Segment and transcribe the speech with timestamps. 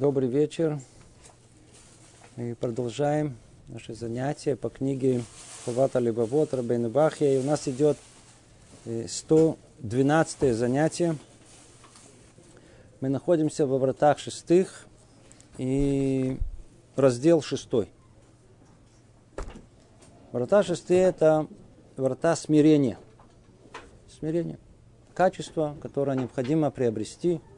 [0.00, 0.80] Добрый вечер.
[2.36, 3.36] Мы продолжаем
[3.68, 5.22] наше занятие по книге
[5.66, 7.34] Хавата Либавот Рабейна Бахья.
[7.34, 7.98] И у нас идет
[8.86, 11.16] 112 э, занятие.
[13.02, 14.86] Мы находимся во вратах шестых
[15.58, 16.38] и
[16.96, 17.90] раздел шестой.
[20.32, 21.46] Врата шестые– это
[21.98, 22.96] врата смирения.
[24.08, 24.58] Смирение.
[25.12, 27.42] Качество, которое необходимо приобрести–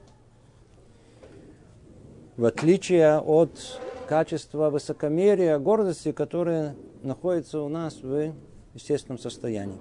[2.36, 8.34] в отличие от качества высокомерия, гордости, которые находятся у нас в
[8.74, 9.78] естественном состоянии.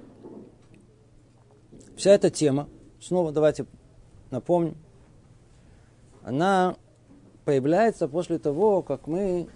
[1.95, 2.67] Вся эта тема,
[2.99, 3.65] снова давайте
[4.31, 4.75] напомним,
[6.23, 6.75] она
[7.45, 9.47] появляется после того, как мы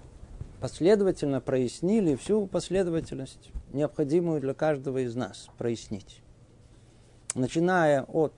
[0.59, 6.21] последовательно прояснили всю последовательность, необходимую для каждого из нас прояснить.
[7.35, 8.33] Начиная от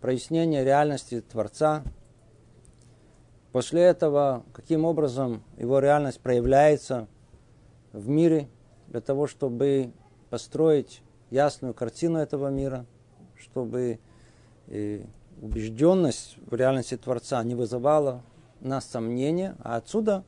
[0.00, 1.84] прояснения реальности Творца,
[3.56, 7.08] После этого, каким образом его реальность проявляется
[7.94, 8.50] в мире,
[8.88, 9.94] для того, чтобы
[10.28, 12.84] построить ясную картину этого мира,
[13.34, 13.98] чтобы
[14.66, 15.00] э,
[15.40, 18.22] убежденность в реальности Творца не вызывала
[18.60, 20.22] нас сомнения, а отсюда,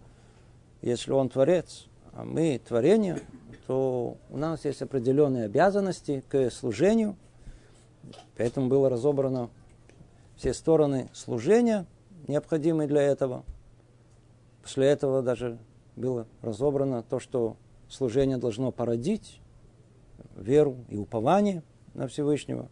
[0.80, 3.20] если он Творец, а мы творение,
[3.66, 7.14] то у нас есть определенные обязанности к служению,
[8.38, 9.50] поэтому было разобрано
[10.38, 11.84] все стороны служения–
[12.28, 13.44] необходимый для этого.
[14.62, 15.58] После этого даже
[15.96, 17.56] было разобрано то, что
[17.88, 19.40] служение должно породить
[20.36, 21.62] веру и упование
[21.94, 22.68] на Всевышнего.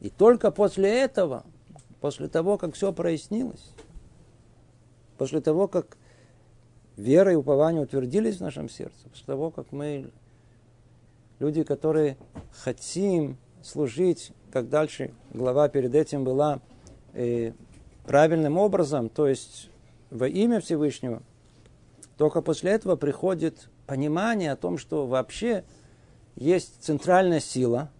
[0.00, 1.44] И только после этого,
[2.00, 3.72] после того, как все прояснилось,
[5.18, 5.96] после того, как
[6.96, 10.10] вера и упование утвердились в нашем сердце, после того, как мы
[11.38, 12.16] люди, которые
[12.50, 16.60] хотим служить, как дальше глава перед этим была,
[18.04, 19.70] правильным образом, то есть
[20.10, 21.22] во имя Всевышнего,
[22.16, 25.64] только после этого приходит понимание о том, что вообще
[26.36, 27.90] есть центральная сила,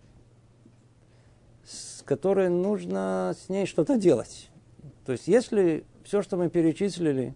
[1.65, 4.51] с которой нужно с ней что-то делать.
[5.07, 7.35] То есть если все, что мы перечислили,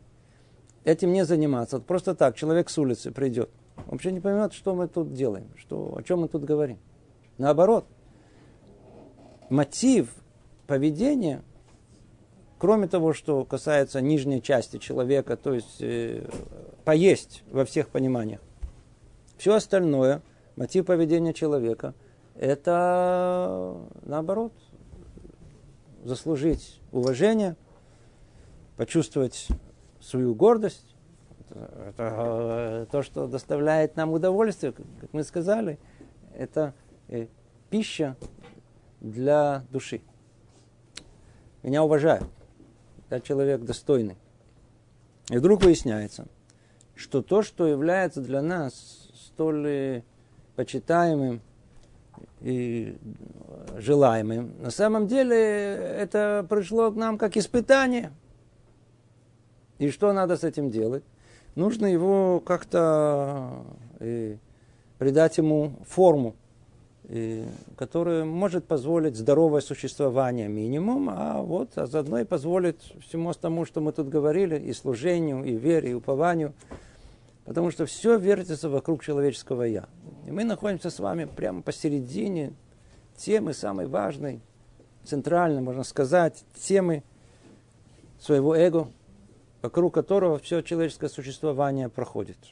[0.85, 3.51] этим не заниматься, вот просто так, человек с улицы придет,
[3.87, 6.79] вообще не поймет, что мы тут делаем, что, о чем мы тут говорим.
[7.39, 7.87] Наоборот,
[9.49, 10.15] мотив
[10.67, 11.43] поведения–
[12.59, 16.27] кроме того, что касается нижней части человека, то есть э,
[16.85, 18.41] поесть во всех пониманиях,
[19.37, 20.23] все остальное,
[20.57, 21.95] мотив поведения человека,
[22.35, 24.53] это наоборот,
[26.05, 27.57] заслужить уважение,
[28.77, 29.49] почувствовать
[30.01, 30.95] свою гордость.
[31.51, 35.79] Это, э, то, что доставляет нам удовольствие, как мы сказали,
[36.35, 36.75] это
[37.09, 37.29] э,
[37.71, 38.17] пища
[39.01, 40.01] для души.
[41.63, 42.27] Меня уважают
[43.11, 44.17] я человек достойный.
[45.29, 46.27] И вдруг выясняется,
[46.95, 50.03] что то, что является для нас столь
[50.55, 51.41] почитаемым
[52.41, 52.97] и
[53.77, 58.13] желаемым, на самом деле это пришло к нам как испытание.
[59.79, 61.05] И что надо с этим делать?
[61.55, 63.65] Нужно его как-то
[63.99, 64.37] э,
[64.99, 66.35] придать ему форму
[67.77, 73.81] который может позволить здоровое существование минимум, а вот а заодно и позволит всему тому, что
[73.81, 76.53] мы тут говорили, и служению, и вере, и упованию,
[77.45, 79.89] потому что все вертится вокруг человеческого «я».
[80.27, 82.55] И мы находимся с вами прямо посередине
[83.17, 84.41] темы самой важной,
[85.05, 87.05] центральной, можно сказать, темы
[88.19, 88.89] своего эго,
[89.63, 92.39] вокруг которого все человеческое существование проходит–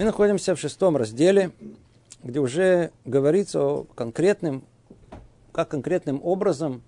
[0.00, 1.50] мы находимся в шестом разделе,
[2.22, 4.64] где уже говорится о конкретном,
[5.52, 6.82] как конкретным образом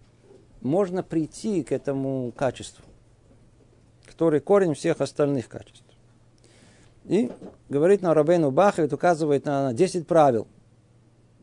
[0.62, 2.82] можно прийти к этому качеству,
[4.06, 5.84] который корень всех остальных качеств.
[7.04, 7.30] И
[7.68, 10.48] говорит на Рабейну Баховит, указывает на 10 правил,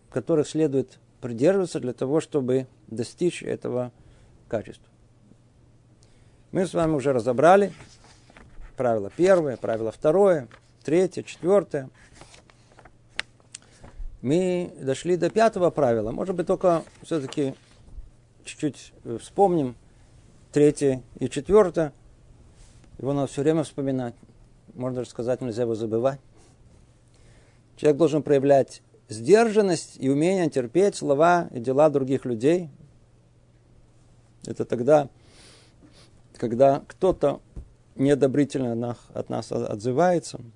[0.09, 3.91] которых следует придерживаться для того, чтобы достичь этого
[4.47, 4.89] качества.
[6.51, 7.71] Мы с вами уже разобрали
[8.75, 10.47] правило первое, правило второе,
[10.83, 11.89] третье, четвертое.
[14.21, 16.11] Мы дошли до пятого правила.
[16.11, 17.55] Может быть, только все-таки
[18.43, 19.75] чуть-чуть э, вспомним
[20.51, 21.93] третье и четвертое.
[22.97, 24.13] Его надо все время вспоминать.
[24.73, 26.19] Можно даже сказать, нельзя его забывать.
[27.77, 32.69] Человек должен проявлять сдержанность и умение терпеть слова и дела других людей.
[34.45, 35.07] Это тогда,
[36.35, 37.41] когда кто-то
[37.95, 40.41] неодобрительно от нас отзывается–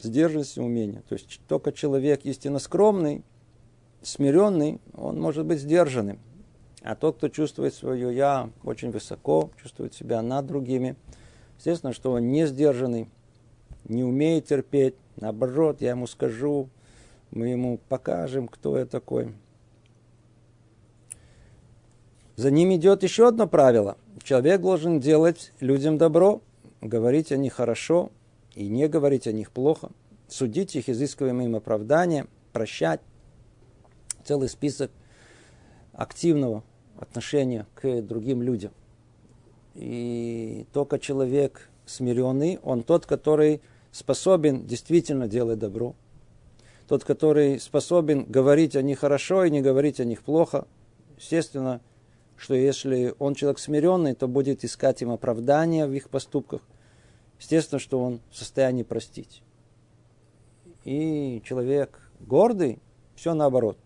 [0.00, 1.02] сдержанность и умение.
[1.08, 3.22] То есть только человек истинно скромный,
[4.02, 6.18] смиренный, он может быть сдержанным.
[6.82, 10.94] А тот, кто чувствует свое «я» очень высоко, чувствует себя над другими,
[11.58, 13.08] естественно, что он не сдержанный,
[13.84, 14.94] не умеет терпеть.
[15.16, 16.68] Наоборот, я ему скажу,
[17.32, 19.34] мы ему покажем, кто я такой.
[22.36, 23.96] За ним идет еще одно правило.
[24.22, 26.42] Человек должен делать людям добро,
[26.82, 28.12] говорить о них хорошо
[28.56, 29.90] и не говорить о них плохо,
[30.28, 33.00] судить их, изыскиваемые им оправдания, прощать.
[34.24, 34.90] Целый список
[35.92, 36.64] активного
[36.98, 38.72] отношения к другим людям.
[39.74, 43.60] И только человек смиренный, он тот, который
[43.92, 45.94] способен действительно делать добро.
[46.88, 50.66] Тот, который способен говорить о них хорошо и не говорить о них плохо.
[51.18, 51.82] Естественно,
[52.36, 56.62] что если он человек смиренный, то будет искать им оправдания в их поступках.
[57.38, 59.42] Естественно, что он в состоянии простить.
[60.84, 62.78] И человек гордый,
[63.14, 63.78] все наоборот.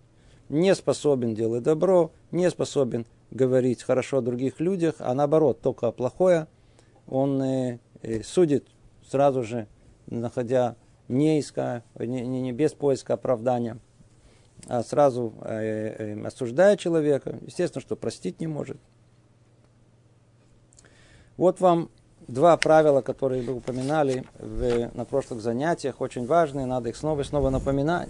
[0.48, 6.46] Не способен делать добро, не способен говорить хорошо о других людях, а наоборот, только плохое.
[7.06, 8.66] Он э, э, судит
[9.08, 9.66] сразу же,
[10.06, 10.76] находя
[11.08, 13.78] не, иская, не, не, без поиска оправдания,
[14.68, 17.38] а сразу э, э, осуждая человека.
[17.42, 18.76] Естественно, что простить не может.
[21.36, 21.90] Вот вам
[22.30, 27.24] два правила, которые вы упоминали в, на прошлых занятиях, очень важные, надо их снова и
[27.24, 28.08] снова напоминать.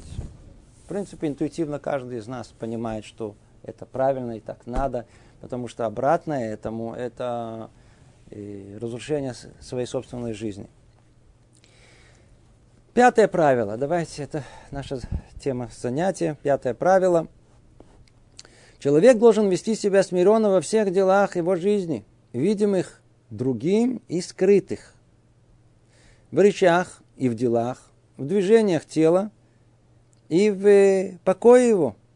[0.84, 5.06] В принципе, интуитивно каждый из нас понимает, что это правильно и так надо,
[5.40, 7.70] потому что обратное этому– это
[8.30, 10.68] э, разрушение своей собственной жизни.
[12.92, 13.76] Пятое правило.
[13.76, 14.98] Давайте, это наша
[15.40, 16.36] тема занятия.
[16.42, 17.28] Пятое правило.
[18.80, 22.99] Человек должен вести себя смиренно во всех делах его жизни, видимых
[23.30, 24.94] другим и скрытых.
[26.30, 29.30] В речах и в делах, в движениях тела
[30.28, 31.96] и в покое его–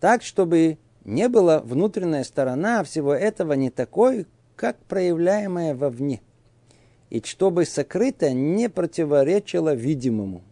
[0.00, 6.20] так, чтобы не была внутренняя сторона всего этого не такой, как проявляемая вовне.
[7.10, 10.42] И чтобы сокрытое не противоречило видимому.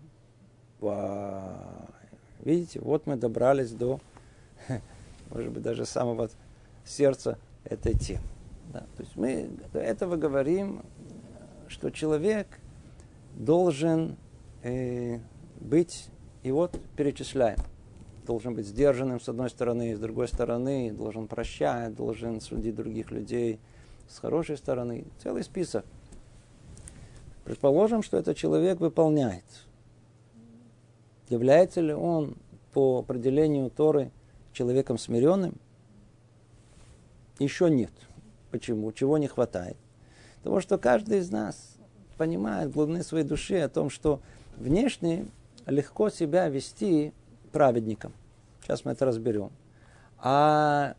[2.41, 4.01] Видите, вот мы добрались до,
[5.31, 6.29] может быть, даже самого
[6.85, 8.34] сердца этой темы.
[8.75, 10.83] Да, то есть мы до этого говорим,
[11.69, 12.61] что человек
[13.35, 14.17] должен
[14.63, 15.21] э,
[15.61, 16.11] быть,
[16.43, 17.59] и вот перечисляем–
[18.25, 23.61] должен быть сдержанным с одной стороны, с другой стороны должен прощать, должен судить других людей
[24.09, 25.05] с хорошей стороны.
[25.23, 25.85] Целый список.
[27.45, 29.45] Предположим, что этот человек выполняет.
[31.29, 32.37] Является ли он
[32.73, 34.11] по определению Торы
[34.53, 35.55] человеком смиренным?
[37.39, 37.93] Еще нет.
[38.55, 38.93] Почему?
[38.93, 39.77] Чего не хватает?
[40.45, 41.75] Того, что каждый из нас
[42.17, 44.21] понимает в глубине своей души о том, что
[44.57, 45.27] внешне
[45.67, 47.13] легко себя вести
[47.51, 48.13] праведником.
[48.63, 49.51] Сейчас мы это разберем.
[50.19, 50.95] А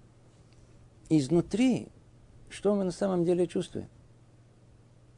[1.08, 1.88] изнутри,
[2.50, 3.88] что мы на самом деле чувствуем?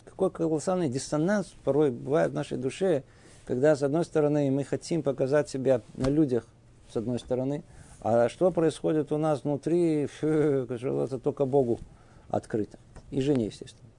[0.06, 3.04] Какой колоссальный диссонанс порой бывает в нашей душе,
[3.46, 6.46] когда, с одной стороны, мы хотим показать себя на людях,
[6.88, 7.64] с одной стороны,
[8.00, 11.80] а что происходит у нас внутри, фу, это только Богу
[12.30, 12.78] открыто.
[13.12, 13.90] И жене, естественно.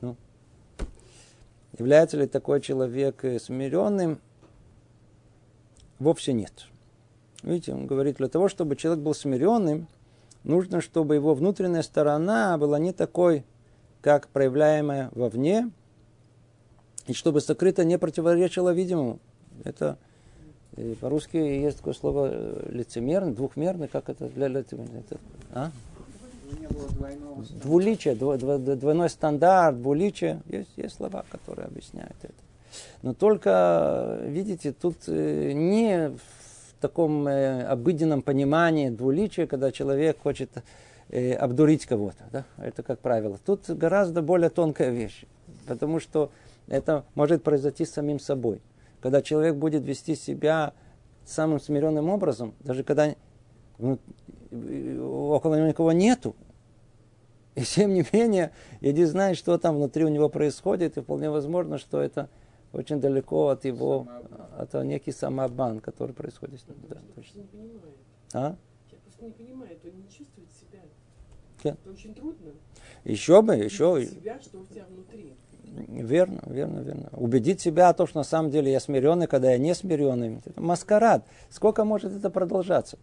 [0.00, 0.16] Ну.
[1.78, 4.18] Является ли такой человек смиренным?
[5.98, 6.66] Вовсе нет.
[7.42, 9.88] Видите, он говорит, для того, чтобы человек был смиренным,
[10.44, 13.44] нужно, чтобы его внутренняя сторона была не такой,
[14.00, 15.70] как проявляемая вовне,
[17.06, 19.18] и чтобы сокрыто не противоречило видимому.
[19.64, 19.98] Это
[20.76, 25.02] э, по-русски есть такое слово э, лицемерный, двухмерный, как это для лицемерного?
[25.52, 25.70] А?
[27.62, 30.40] Двуличие, двойной стандарт, двуличие.
[30.46, 32.34] Есть, есть слова, которые объясняют это.
[33.02, 40.50] Но только, видите, тут э, не в таком э, обыденном понимании двуличия, когда человек хочет
[41.10, 42.24] э, обдурить кого-то.
[42.32, 42.44] Да?
[42.58, 43.38] Это как правило.
[43.44, 45.24] Тут гораздо более тонкая вещь,
[45.66, 46.30] потому что
[46.68, 48.60] это может произойти с самим собой.
[49.00, 50.72] Когда человек будет вести себя
[51.24, 53.14] самым смиренным образом, даже когда
[53.78, 56.34] около него никого нету,
[57.54, 61.78] и тем не менее, иди знает, что там внутри у него происходит, и вполне возможно,
[61.78, 62.28] что это
[62.72, 64.08] очень далеко от его,
[64.56, 66.78] от некий самообман, который происходит с ним.
[66.88, 67.42] Да, точно.
[68.32, 68.56] А?
[68.90, 70.80] Я просто не понимаю, он не чувствует себя.
[71.62, 71.76] Yeah.
[71.82, 72.52] Это очень трудно.
[73.04, 74.06] Еще бы, еще.
[74.06, 75.34] Себя, что у тебя внутри.
[75.64, 77.08] Верно, верно, верно.
[77.12, 80.40] Убедить себя о том, что на самом деле я смиренный, когда я не смиренный.
[80.44, 81.26] Это маскарад.
[81.50, 82.98] Сколько может это продолжаться?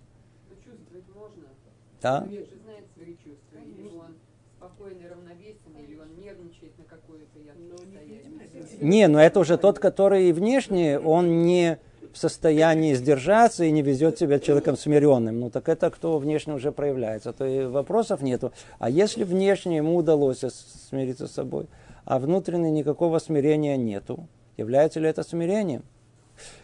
[2.01, 2.21] Да?
[2.21, 3.57] Человек же знает свои чувства.
[3.77, 4.15] Или он
[4.57, 8.21] спокойный, равновесен, или он нервничает на какое-то Но не состояние.
[8.23, 8.81] понимает.
[8.81, 11.77] Не, но это уже тот, который внешне, он не
[12.13, 15.39] в состоянии сдержаться и не везет себя человеком смиренным.
[15.39, 18.51] Ну так это кто внешне уже проявляется, то и вопросов нету.
[18.79, 20.39] А если внешне ему удалось
[20.89, 21.67] смириться с собой,
[22.05, 24.27] а внутренне никакого смирения нету,
[24.57, 25.83] является ли это смирением?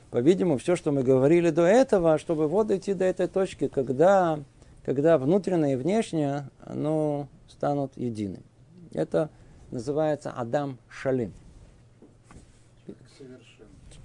[0.10, 4.40] По-видимому, все, что мы говорили до этого, чтобы вот дойти до этой точки, когда,
[4.86, 8.44] когда внутреннее и внешнее, оно станут единым.
[8.94, 9.30] Это
[9.72, 11.34] называется Адам Шалим.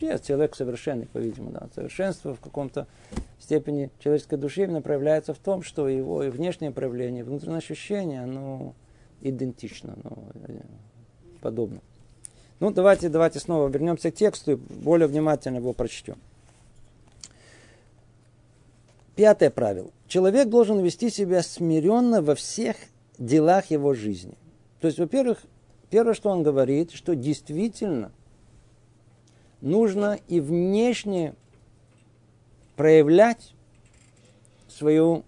[0.00, 1.68] Нет, человек совершенный, по-видимому, да.
[1.75, 2.87] Совершенство в каком-то
[3.38, 8.22] степени человеческой души именно проявляется в том, что его и внешнее проявление, и внутреннее ощущение,
[8.22, 8.75] оно
[9.20, 10.60] идентично, оно э,
[11.42, 11.82] подобно.
[12.60, 16.16] Ну, давайте, давайте снова вернемся к тексту и более внимательно его прочтем.
[19.20, 19.90] Пятое правило.
[20.08, 22.76] Человек должен вести себя смиренно во всех
[23.18, 24.32] делах его жизни.
[24.80, 25.42] То есть, во-первых,
[25.90, 28.12] первое, что он говорит, что действительно
[29.60, 31.34] нужно и внешне
[32.76, 33.54] проявлять
[34.68, 35.22] свое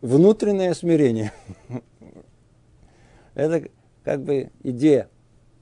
[0.00, 1.32] внутреннее смирение.
[3.34, 3.68] Это
[4.02, 5.08] как бы идея.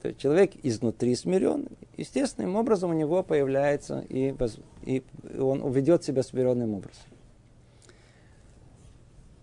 [0.01, 4.35] То есть человек изнутри смирен, естественным образом у него появляется и,
[4.87, 5.03] и
[5.39, 7.03] он ведет себя смиренным образом.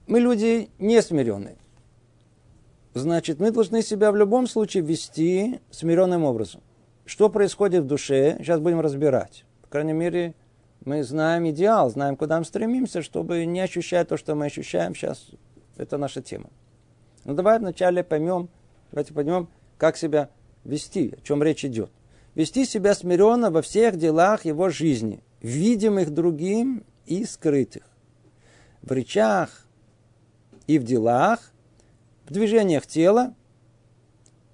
[0.08, 1.58] Мы люди не смиренные.
[2.94, 6.62] Значит, мы должны себя в любом случае вести смиренным образом.
[7.06, 9.46] Что происходит в душе, сейчас будем разбирать.
[9.62, 10.34] По крайней мере,
[10.84, 15.28] мы знаем идеал, знаем, куда мы стремимся, чтобы не ощущать то, что мы ощущаем сейчас.
[15.78, 16.50] Это наша тема.
[17.24, 18.50] Но ну, давай вначале поймем,
[18.92, 20.30] давайте поймем, как себя
[20.64, 21.92] вести, о чем речь идет.
[22.36, 27.84] Вести себя смиренно во всех делах его жизни, видимых другим и скрытых.
[28.82, 29.61] В речах
[30.72, 31.52] и в делах,
[32.26, 33.34] в движениях тела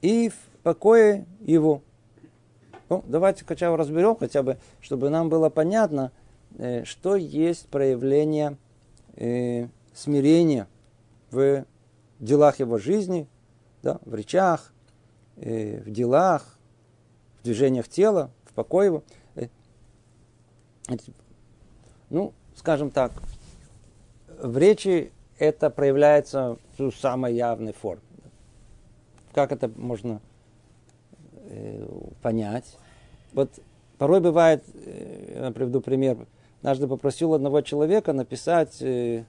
[0.02, 1.84] и в покое его.
[2.90, 6.12] Ну, давайте хотя бы разберем, хотя бы, чтобы нам было понятно,
[6.58, 8.58] э, что есть проявление
[9.16, 10.68] э, смирения
[11.30, 11.66] в
[12.20, 13.28] делах его жизни,
[13.84, 14.74] да, в речах,
[15.36, 16.58] э, в делах,
[17.42, 19.04] в движениях тела, в покое его.
[19.36, 19.50] Э,
[22.10, 23.12] ну, скажем так,
[24.40, 28.01] в речи это проявляется в самой явной форме.
[29.34, 30.22] Как это можно
[31.50, 31.88] Э,
[32.22, 32.77] понять.
[33.32, 33.50] Вот
[33.98, 36.27] порой бывает, э, я приведу пример,
[36.60, 39.24] однажды попросил одного человека написать э,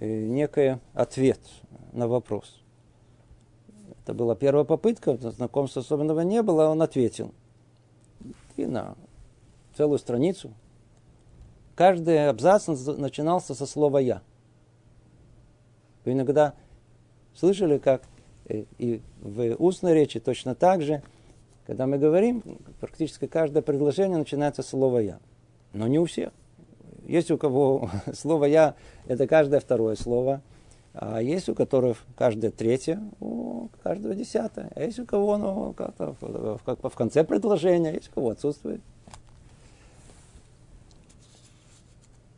[0.00, 1.38] некий ответ
[1.92, 2.60] на вопрос.
[4.02, 7.32] Это была первая попытка, знакомства особенного не было, он ответил.
[8.56, 8.96] И на
[9.76, 10.50] целую страницу.
[11.76, 14.22] Каждый абзац начинался со слова «я».
[16.04, 16.54] Вы иногда
[17.34, 18.02] слышали, как
[18.46, 21.02] Э, и в устной речи точно так же.
[21.66, 22.42] Когда мы говорим,
[22.80, 25.18] практически каждое предложение начинается с слова «я».
[25.72, 26.30] Но не у всех.
[27.06, 28.74] Есть у кого слово «я»–
[29.06, 30.42] это каждое второе слово,
[30.92, 34.70] а есть у которых каждое третье, у каждого десятое.
[34.74, 36.14] А есть у кого ну, как-то
[36.64, 38.80] как в конце предложения, есть у кого отсутствует.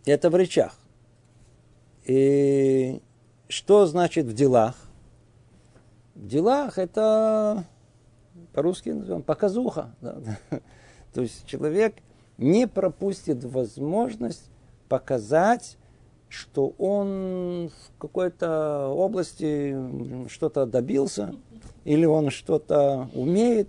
[0.05, 0.79] Это в речах.
[2.05, 3.03] И
[3.49, 4.75] что значит в делах?
[6.15, 7.65] В делах это
[8.53, 9.95] по-русски называем показуха.
[10.00, 10.17] Да.
[11.12, 11.97] То есть человек
[12.38, 14.50] не пропустит возможность
[14.88, 15.76] показать,
[16.29, 19.76] что он в какой-то области
[20.29, 21.35] что-то добился,
[21.85, 23.69] или он что-то умеет,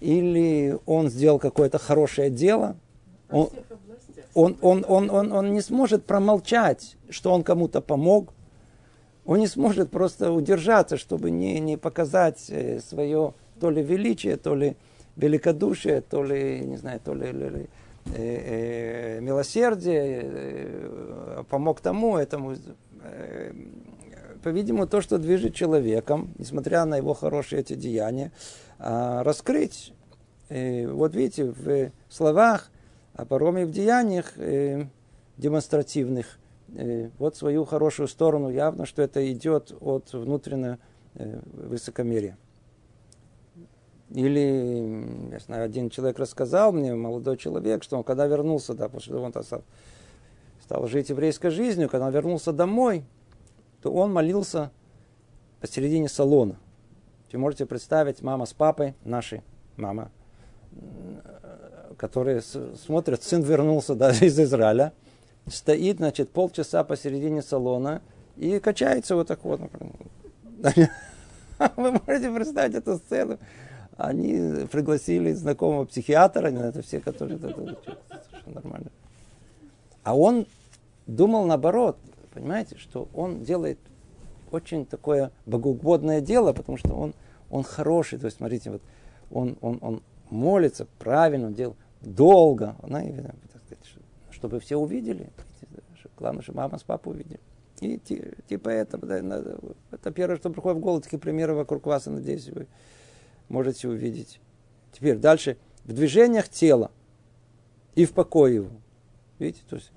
[0.00, 2.76] или он сделал какое-то хорошее дело.
[3.30, 3.48] Он,
[4.34, 8.32] он, он, он, он, он не сможет промолчать, что он кому-то помог,
[9.26, 14.54] он не сможет просто удержаться, чтобы не, не показать э, свое то ли величие, то
[14.54, 14.76] ли
[15.16, 17.66] великодушие, то ли, не знаю, то ли, ли
[18.14, 22.54] э, э, милосердие, э, помог тому, этому.
[23.02, 23.52] Э,
[24.42, 28.30] по-видимому, то, что движет человеком, несмотря на его хорошие эти деяния,
[28.78, 29.92] э, раскрыть.
[30.50, 32.70] Э, вот видите, в словах,
[33.14, 34.86] а порой и в деяниях э,
[35.36, 36.38] демонстративных–
[37.18, 40.78] вот свою хорошую сторону, явно, что это идет от внутреннего
[41.14, 42.36] э, высокомерия.
[44.10, 49.12] Или, я знаю, один человек рассказал мне, молодой человек, что он когда вернулся, да, после
[49.12, 49.32] того, он
[50.62, 53.04] стал, жить еврейской жизнью, когда он вернулся домой,
[53.82, 54.70] то он молился
[55.60, 56.56] посередине салона.
[57.32, 59.42] Вы можете представить, мама с папой, наши
[59.76, 60.10] мама,
[61.96, 64.92] которые смотрят, сын вернулся даже из Израиля,
[65.48, 68.02] стоит, значит, полчаса посередине салона
[68.36, 69.60] и качается вот так вот.
[71.76, 73.38] Вы можете представить эту сцену?
[73.96, 77.38] они пригласили знакомого психиатра, это все, которые...
[77.38, 77.66] Это,
[78.46, 78.90] нормально.
[80.04, 80.46] А он
[81.06, 81.98] думал наоборот,
[82.32, 83.78] понимаете, что он делает
[84.52, 87.14] очень такое богоугодное дело, потому что он,
[87.50, 88.18] он хороший.
[88.18, 88.82] То есть, смотрите, вот
[89.30, 92.76] он, он, он молится правильно, он делает долго.
[92.82, 93.02] Она,
[94.36, 95.30] чтобы все увидели.
[96.16, 97.40] Главное, чтобы мама с папой увидели.
[97.80, 97.98] И
[98.48, 99.18] типа это, да,
[99.90, 102.66] это первое, что приходит в голову, такие примеры вокруг вас, надеюсь, вы
[103.48, 104.40] можете увидеть.
[104.92, 105.58] Теперь дальше.
[105.84, 106.90] В движениях тела
[107.94, 108.70] и в покое его.
[109.38, 109.92] Видите, то есть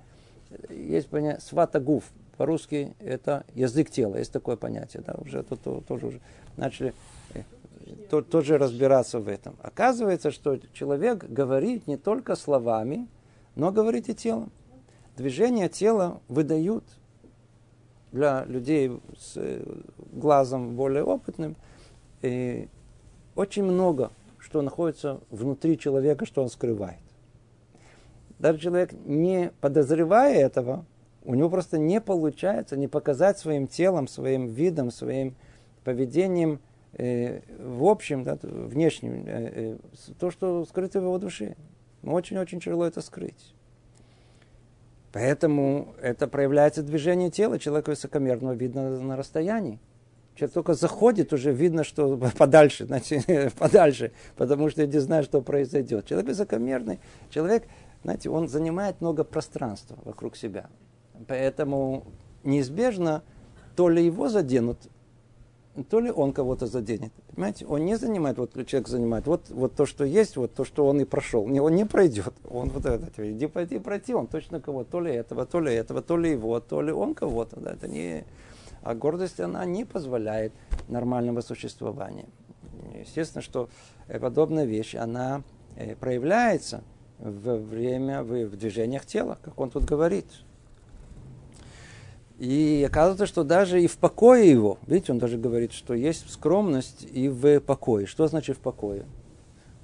[0.68, 2.04] есть понятие сватагуф.
[2.36, 4.16] По-русски это язык тела.
[4.16, 5.02] Есть такое понятие.
[5.06, 6.20] Да, уже то, то, тоже уже
[6.56, 6.94] начали
[7.34, 7.42] э,
[8.08, 9.56] то, тоже разбираться в этом.
[9.62, 13.08] Оказывается, что человек говорит не только словами,
[13.60, 14.50] но говорит и телом.
[15.18, 16.84] Движения тела выдают
[18.10, 19.62] для людей с э,
[20.12, 21.56] глазом более опытным
[22.22, 22.68] и
[23.34, 27.02] очень много, что находится внутри человека, что он скрывает.
[28.38, 30.86] Даже человек, не подозревая этого,
[31.22, 35.36] у него просто не получается не показать своим телом, своим видом, своим
[35.84, 36.60] поведением,
[36.94, 39.78] э, в общем, да, внешним, э, э,
[40.18, 41.56] то, что скрыто в его душе.
[42.02, 43.54] Очень-очень тяжело это скрыть.
[45.12, 47.58] Поэтому это проявляется движение тела.
[47.58, 49.80] Человека высокомерного видно на расстоянии.
[50.36, 53.26] Человек только заходит, уже видно, что подальше, значит,
[53.58, 56.06] подальше, потому что я не знаю, что произойдет.
[56.06, 57.64] Человек высокомерный, человек,
[58.02, 60.70] знаете, он занимает много пространства вокруг себя.
[61.26, 62.06] Поэтому
[62.44, 63.22] неизбежно
[63.76, 64.78] то ли его заденут,
[65.88, 67.12] то ли он кого-то заденет.
[67.34, 70.86] Понимаете, он не занимает, вот человек занимает, вот, вот то, что есть, вот то, что
[70.86, 71.46] он и прошел.
[71.46, 72.34] Не, он не пройдет.
[72.48, 76.02] Он вот это, иди пойти пройти, он точно кого, то ли этого, то ли этого,
[76.02, 77.60] то ли его, то ли он кого-то.
[77.60, 78.24] Да, это не...
[78.82, 80.52] А гордость, она не позволяет
[80.88, 82.26] нормального существования.
[82.98, 83.68] Естественно, что
[84.08, 85.42] подобная вещь, она
[85.76, 86.82] э, проявляется
[87.18, 90.26] во время, в движениях тела, как он тут говорит.
[92.40, 97.06] И оказывается, что даже и в покое его, видите, он даже говорит, что есть скромность
[97.12, 98.06] и в покое.
[98.06, 99.04] Что значит в покое?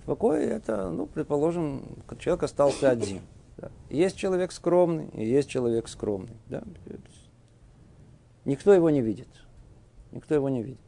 [0.02, 1.84] В покое это, ну, предположим,
[2.18, 3.20] человек остался один.
[3.58, 3.70] Да.
[3.90, 6.34] Есть человек скромный, и есть человек скромный.
[6.46, 6.62] Да.
[8.46, 9.28] Никто его не видит.
[10.12, 10.80] Никто его не видит.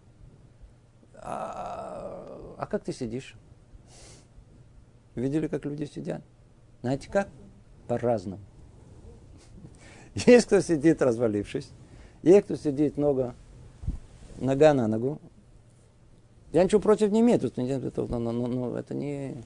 [1.17, 3.37] А, а как ты сидишь?
[5.15, 6.23] Видели, как люди сидят?
[6.81, 7.29] Знаете как?
[7.89, 8.41] По-разному.
[10.27, 11.71] Есть кто сидит развалившись,
[12.23, 13.35] есть кто сидит нога,
[14.39, 15.21] нога на ногу.
[16.53, 19.37] Я ничего против не имею, но, но, но, но это не...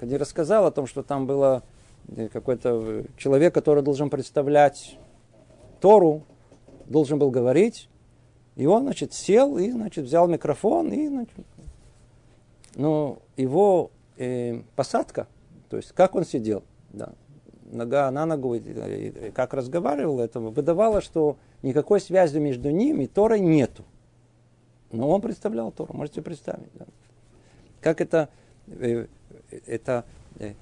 [0.00, 1.62] Я рассказал о том, что там было
[2.08, 4.96] э, какой-то человек, который должен представлять
[5.80, 6.24] Тору,
[6.86, 7.90] должен был говорить,
[8.56, 11.34] и он, значит, сел и, значит, взял микрофон, и, значит,
[12.76, 15.26] но его э, посадка,
[15.68, 17.12] то есть как он сидел, да,
[17.72, 23.40] нога на ногу, и как разговаривал, это выдавало, что никакой связи между ним и Торой
[23.40, 23.84] нету.
[24.92, 26.70] Но он представлял Тору, можете представить.
[26.74, 26.86] Да.
[27.80, 28.28] Как это,
[28.66, 29.06] э,
[29.66, 30.04] это
[30.38, 30.54] э,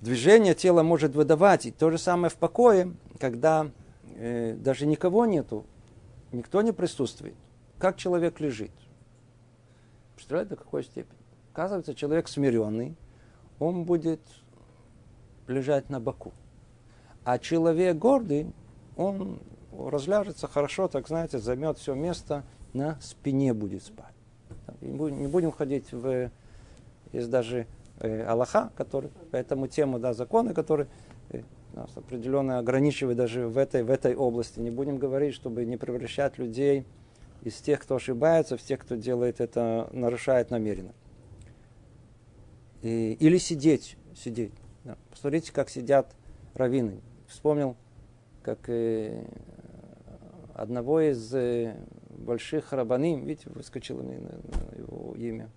[0.00, 1.66] движение тела может выдавать.
[1.66, 3.70] И то же самое в покое, когда
[4.16, 5.66] э, даже никого нету,
[6.32, 7.34] никто не присутствует.
[7.78, 8.70] Как человек лежит.
[10.14, 11.18] Представляете, до какой степени?
[11.52, 12.96] Оказывается, человек смиренный,
[13.58, 14.20] он будет
[15.46, 16.32] лежать на боку.
[17.24, 18.52] А человек гордый,
[18.96, 19.40] он
[19.76, 24.14] разляжется хорошо, так знаете, займет все место, на спине будет спать.
[24.80, 26.30] Не будем ходить в...
[27.12, 27.66] Есть даже
[28.00, 30.88] э, Аллаха, который по этому тему, да, законы, которые
[31.30, 31.42] э,
[31.74, 34.58] нас определенно ограничивают даже в этой, в этой области.
[34.58, 36.84] Не будем говорить, чтобы не превращать людей
[37.42, 40.92] из тех, кто ошибается, в тех, кто делает это, нарушает намеренно.
[42.82, 44.52] И, или сидеть, сидеть.
[45.10, 46.14] Посмотрите, как сидят
[46.54, 47.00] раввины.
[47.28, 47.76] Вспомнил,
[48.42, 49.24] как э,
[50.54, 51.74] одного из э,
[52.10, 54.20] больших рабаним, видите, выскочило мне
[54.76, 55.48] его имя,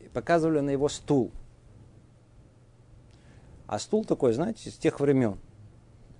[0.00, 1.30] и показывали на его стул.
[3.66, 5.38] А стул такой, знаете, с тех времен.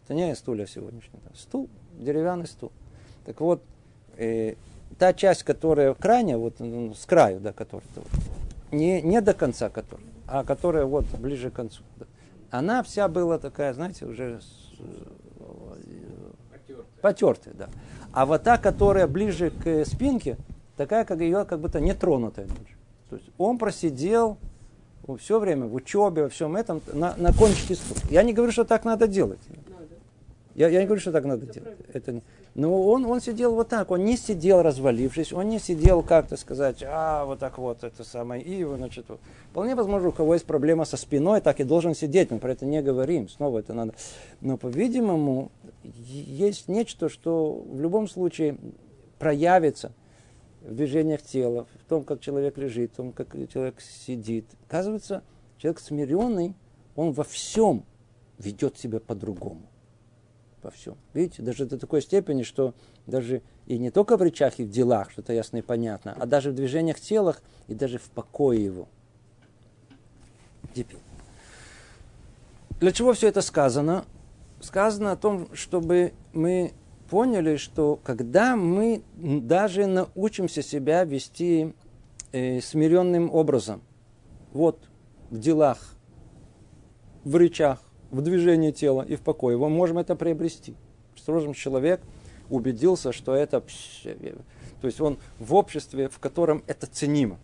[0.05, 1.21] Это не стулья сегодняшний.
[1.35, 2.73] Стул, деревянный стул.
[3.25, 3.63] Так вот,
[4.17, 4.55] э,
[4.99, 7.87] та часть, которая крайняя, вот ну, с краю, да, которая,
[8.71, 11.83] не, не до конца которая, а которая вот ближе к концу.
[12.51, 14.41] Она вся была такая, знаете, уже
[16.51, 16.87] потертая.
[17.03, 17.69] потертая, да.
[18.13, 20.39] А вот та, которая ближе к спинке,
[20.79, 22.47] такая, как ее как будто не тронутая.
[23.11, 24.39] То есть он просидел
[25.19, 28.01] все время в учебе, во всем этом, на, на кончике стула.
[28.11, 29.41] Я не говорю, что так надо делать.
[29.69, 29.85] Надо.
[30.55, 31.77] Я, я не говорю, что так надо Это делать.
[31.77, 31.93] правильно.
[31.93, 32.23] Это не...
[32.55, 36.85] Но он, он сидел вот так, он не сидел развалившись, он не сидел как-то сказать,
[36.87, 39.21] а, вот так вот, это самое, и, значит, вот.
[39.51, 42.67] вполне возможно, у кого есть проблема со спиной, так и должен сидеть, мы про это
[42.67, 43.95] не говорим, снова это надо.
[44.43, 45.51] Но, по-видимому,
[45.83, 48.59] есть нечто, что в любом случае
[49.19, 49.93] проявится
[50.61, 54.45] в движениях тела, в том, как человек лежит, в том, как человек сидит.
[54.69, 55.23] Оказывается,
[55.57, 56.55] человек смиренный,
[56.97, 57.85] он во всем
[58.37, 59.72] ведет себя по-другому
[60.63, 60.97] во всем.
[61.15, 62.75] Видите, даже до такой степени, что
[63.07, 66.51] даже и не только в речах и в делах, что-то ясно и понятно, а даже
[66.51, 68.89] в движениях телах и даже в покое его.
[70.75, 70.99] Теперь.
[72.81, 74.05] Для чего все это сказано?
[74.61, 76.73] Сказано о том, чтобы мы
[77.09, 81.75] поняли, что когда мы даже научимся себя вести
[82.33, 83.83] э, смиренным образом,
[84.53, 84.89] вот
[85.31, 85.95] в делах,
[87.25, 87.81] в речах,
[88.13, 89.57] в движении тела и в покое.
[89.57, 90.75] Мы можем это приобрести.
[91.17, 92.01] Сложим человек
[92.51, 93.63] убедился, что это...
[94.81, 97.39] То есть он в обществе, в котором это ценимо.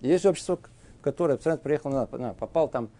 [0.00, 0.58] Есть общество,
[0.98, 2.90] в которое абсолютно приехал, попал там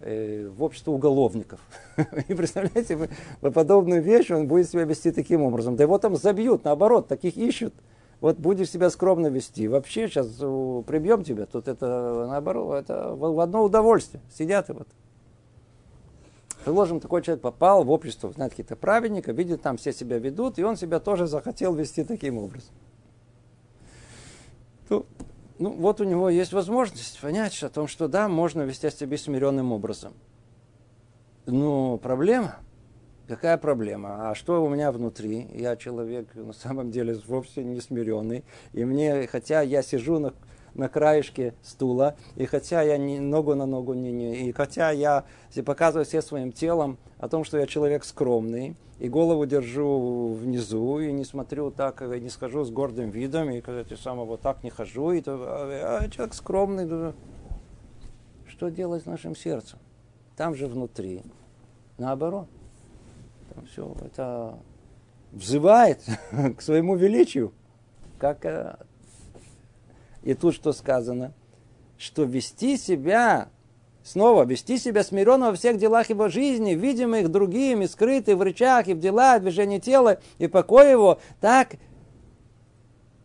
[0.00, 1.60] э, в общество уголовников.
[2.28, 2.96] И представляете,
[3.40, 5.76] вы, подобную вещь, он будет себя вести таким образом.
[5.76, 7.74] Да его там забьют, наоборот, таких ищут.
[8.20, 9.66] Вот будешь себя скромно вести.
[9.66, 10.26] Вообще сейчас
[10.86, 14.22] прибьем тебя, тут это наоборот, это в одно удовольствие.
[14.30, 14.88] Сидят и вот.
[16.64, 20.62] Предположим, такой человек попал в общество, знает какие-то праведника, видит, там все себя ведут, и
[20.62, 22.74] он себя тоже захотел вести таким образом.
[24.90, 25.06] Ну,
[25.58, 29.72] ну вот у него есть возможность понять о том, что да, можно вести себя смиренным
[29.72, 30.12] образом.
[31.46, 32.56] Но проблема,
[33.26, 34.30] какая проблема?
[34.30, 35.48] А что у меня внутри?
[35.54, 38.44] Я человек на самом деле вовсе не смиренный.
[38.74, 40.34] И мне, хотя я сижу на
[40.80, 45.24] на краешке стула, и хотя я не, ногу на ногу не, не, и хотя я
[45.64, 51.12] показываю все своим телом о том, что я человек скромный, и голову держу внизу, и
[51.12, 54.70] не смотрю так, и не схожу с гордым видом, и когда самое вот так не
[54.70, 57.14] хожу, и то, а, а человек скромный,
[58.46, 59.78] что делать с нашим сердцем?
[60.36, 61.22] Там же внутри,
[61.96, 62.46] наоборот.
[63.54, 64.58] Там все это
[65.32, 66.02] взывает
[66.56, 67.52] к своему величию,
[68.18, 68.76] как э,
[70.22, 71.32] и тут что сказано?
[71.96, 73.48] Что вести себя,
[74.02, 78.94] снова вести себя смиренно во всех делах его жизни, видимых другими, скрытых в речах и
[78.94, 81.74] в делах, движении тела и покой его, так,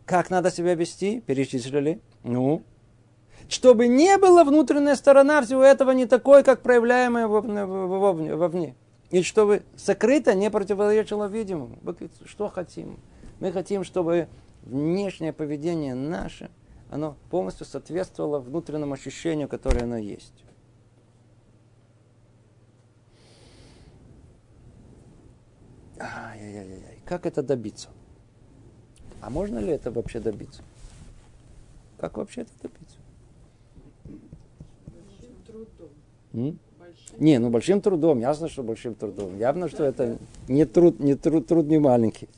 [0.04, 2.00] как надо себя вести, перечислили.
[2.22, 2.62] Ну,
[3.48, 8.74] чтобы не была внутренняя сторона всего этого не такой, как проявляемая вовне.
[9.10, 11.78] И чтобы сокрыто не противоречило видимому.
[12.24, 12.98] Что хотим?
[13.38, 14.28] Мы хотим, чтобы
[14.64, 16.50] внешнее поведение наше–
[16.90, 20.44] оно полностью соответствовало внутреннему ощущению, которое оно есть.
[25.98, 27.00] Ай-яй-яй-яй.
[27.04, 27.88] Как это добиться?
[29.20, 30.62] А можно ли это вообще добиться?
[31.98, 32.96] Как вообще это добиться?
[34.84, 35.90] Большим трудом.
[36.34, 36.58] М?
[37.18, 39.38] Не, ну большим трудом, ясно, что большим трудом.
[39.38, 40.18] Явно, что это
[40.48, 42.28] не труд, не труд, труд не маленький.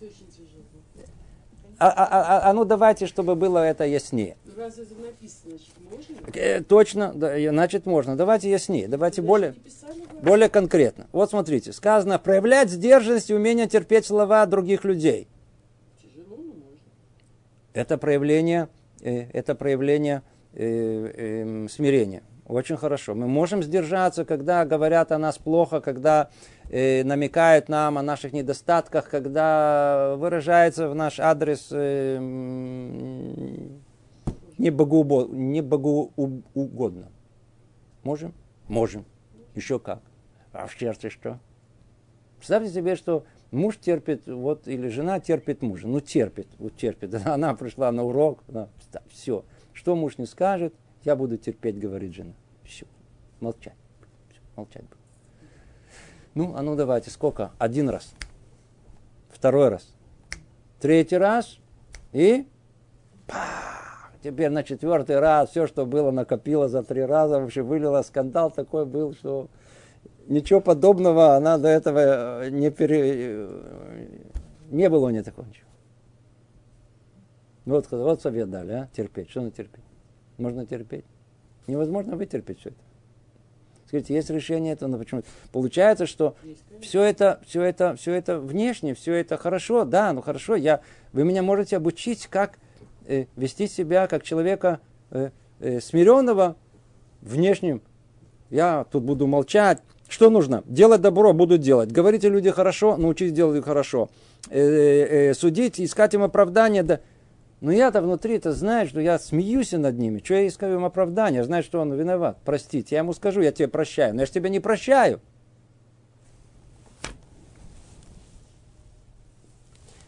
[1.80, 4.36] А, а, а, а ну давайте, чтобы было это яснее.
[4.56, 5.52] Раз это написано,
[5.88, 6.38] значит, можно?
[6.38, 8.16] Э, точно, да, значит можно.
[8.16, 9.54] Давайте яснее, давайте более,
[10.20, 11.06] более конкретно.
[11.12, 15.28] Вот смотрите, сказано, проявлять сдержанность и умение терпеть слова других людей.
[16.02, 16.64] Тяжело, но можно.
[17.74, 18.68] Это проявление,
[19.00, 20.22] э, это проявление
[20.54, 22.24] э, э, смирения.
[22.48, 23.14] Очень хорошо.
[23.14, 26.30] Мы можем сдержаться, когда говорят о нас плохо, когда
[26.70, 32.18] э, намекают нам о наших недостатках, когда выражается в наш адрес э,
[34.58, 37.10] не, богоубо, не богоугодно.
[38.02, 38.34] Можем?
[38.68, 39.04] Можем.
[39.54, 40.02] Еще как.
[40.52, 41.38] А в сердце что?
[42.38, 45.88] Представьте себе, что муж терпит, вот, или жена терпит мужа.
[45.88, 47.14] Ну, терпит, вот терпит.
[47.26, 48.68] Она пришла на урок, она,
[49.10, 49.44] все.
[49.72, 52.34] Что муж не скажет, я буду терпеть, говорит жена.
[52.64, 52.86] Все.
[53.40, 53.76] Молчать.
[54.30, 54.84] Все, молчать.
[56.38, 57.50] Ну, а ну давайте, сколько?
[57.58, 58.14] Один раз.
[59.28, 59.92] Второй раз.
[60.78, 61.58] Третий раз.
[62.12, 62.46] И...
[63.26, 64.12] Пах!
[64.22, 68.02] Теперь на четвертый раз все, что было, накопило за три раза, вообще вылило.
[68.02, 69.48] Скандал такой был, что
[70.28, 73.48] ничего подобного она до этого э, не пере...
[74.70, 75.66] Не было у нее такого ничего.
[77.64, 78.88] Вот, вот совет дали, а?
[78.92, 79.28] Терпеть.
[79.28, 79.82] Что на терпеть?
[80.36, 81.04] Можно терпеть.
[81.66, 82.87] Невозможно вытерпеть все это.
[83.88, 85.22] Скажите, есть решение этого, но почему?
[85.50, 86.36] Получается, что
[86.82, 90.82] все это, все это, все это внешне, все это хорошо, да, ну хорошо, я,
[91.14, 92.58] вы меня можете обучить, как
[93.06, 96.56] э, вести себя как человека э, э, смиренного
[97.22, 97.80] внешним.
[98.50, 100.62] Я тут буду молчать, Что нужно?
[100.66, 101.90] Делать добро буду делать.
[101.90, 104.08] Говорите люди хорошо, научись делать хорошо.
[104.50, 106.82] Э, э, э, судить, искать им оправдание.
[106.82, 107.00] Да.
[107.60, 110.20] Но я-то внутри-то знаю, что я смеюсь над ними.
[110.22, 111.42] Что я искаю им оправдание?
[111.42, 112.38] Знаю, что он виноват.
[112.44, 112.94] Простите.
[112.94, 114.14] Я ему скажу, я тебе прощаю.
[114.14, 115.20] Но я же тебя не прощаю.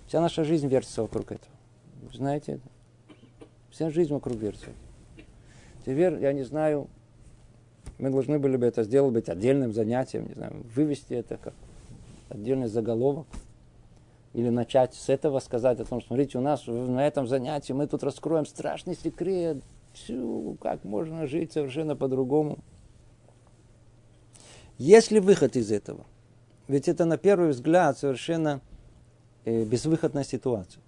[0.07, 1.53] Вся наша жизнь вертится вокруг этого.
[2.13, 2.69] Знаете это?
[3.71, 4.71] Вся жизнь вокруг вертится.
[5.85, 6.89] Теперь, я не знаю,
[7.99, 11.55] мы должны были бы это сделать быть отдельным занятием, не знаю, вывести это как
[12.29, 13.27] отдельный заголовок.
[14.33, 18.03] Или начать с этого сказать о том, смотрите, у нас на этом занятии мы тут
[18.05, 19.59] раскроем страшный секрет,
[19.93, 22.59] всю, как можно жить совершенно по-другому.
[24.79, 26.07] Есть ли выход из этого?
[26.69, 28.61] Ведь это на первый взгляд совершенно
[29.45, 30.83] э, безвыходная ситуация.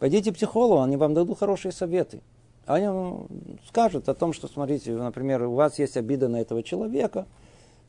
[0.00, 2.20] Пойдите к психологу, они вам дадут хорошие советы.
[2.66, 3.28] Они вам
[3.66, 7.26] скажут о том, что, смотрите, например, у вас есть обида на этого человека,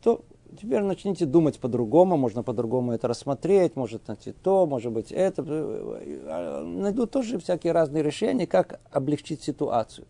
[0.02, 0.22] то
[0.60, 5.44] теперь начните думать по-другому, можно по-другому это рассмотреть, может найти то, может быть это.
[5.44, 10.08] Найдут тоже всякие разные решения, как облегчить ситуацию.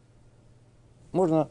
[1.12, 1.50] Можно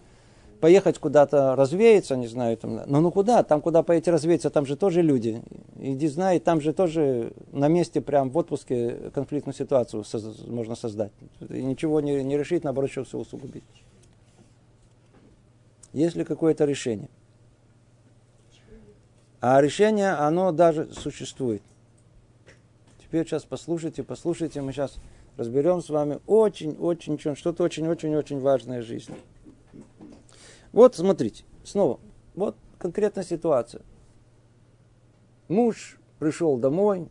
[0.61, 4.77] поехать куда-то развеяться, не знаю, там, но ну куда, там куда поедете развеяться, там же
[4.77, 5.43] тоже люди.
[5.79, 11.13] Иди знай, там же тоже на месте, прям в отпуске конфликтную ситуацию соз, можно создать.
[11.49, 13.65] И ничего не, не решить, наоборот, еще все усугубить.
[15.93, 17.09] Есть ли какое-то решение?
[19.41, 21.63] А решение, оно даже существует.
[23.01, 24.97] Теперь сейчас послушайте, послушайте, мы сейчас
[25.37, 29.15] разберем с вами очень-очень, что-то очень-очень-очень важное в жизни.
[30.73, 32.01] Вот смотрите, снова,
[32.35, 33.83] вот конкретная ситуация.
[35.47, 37.09] Муж пришел домой,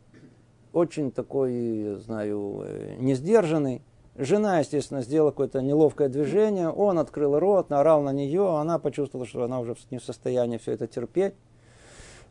[0.74, 3.82] очень такой, знаю, э, несдержанный.
[4.16, 9.44] Жена, естественно, сделала какое-то неловкое движение, он открыл рот, наорал на нее, она почувствовала, что
[9.44, 11.34] она уже не в состоянии все это терпеть.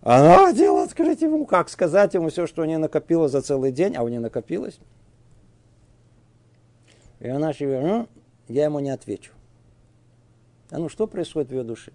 [0.02, 3.96] Она хотела открыть ему, как сказать ему все, что у нее накопилось за целый день,
[3.96, 4.78] а у нее накопилось.
[7.18, 8.08] И она себе, ну,
[8.48, 9.32] я ему не отвечу.
[10.70, 11.92] А ну что происходит в ее душе?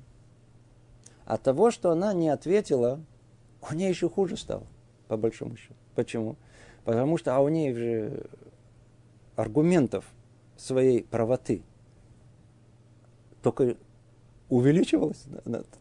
[1.26, 3.00] От того, что она не ответила,
[3.70, 4.64] у нее еще хуже стало,
[5.08, 5.76] по большому счету.
[5.96, 6.36] Почему?
[6.84, 8.26] Потому что а у нее же
[9.36, 10.06] аргументов
[10.58, 11.64] своей правоты
[13.42, 13.76] только
[14.52, 15.24] увеличивалось,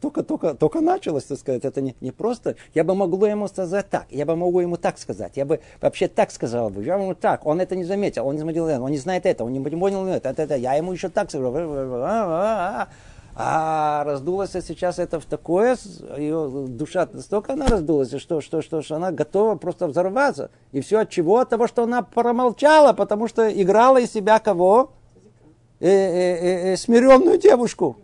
[0.00, 3.90] только, только, только началось, так сказать, это не, не просто, я бы могла ему сказать
[3.90, 7.16] так, я бы могу ему так сказать, я бы вообще так сказал бы, я ему
[7.16, 10.06] так, он это не заметил, он не заметил он не знает это, он не понял
[10.06, 12.88] это, это, это я ему еще так сказал, а,
[13.35, 15.76] а раздулась сейчас это в такое,
[16.16, 20.50] ее душа настолько она раздулась, что, что, что, что она готова просто взорваться.
[20.70, 21.38] И все от чего?
[21.38, 24.92] От того, что она промолчала, потому что играла из себя кого?
[25.80, 27.96] Э, э, э, э, смиренную девушку.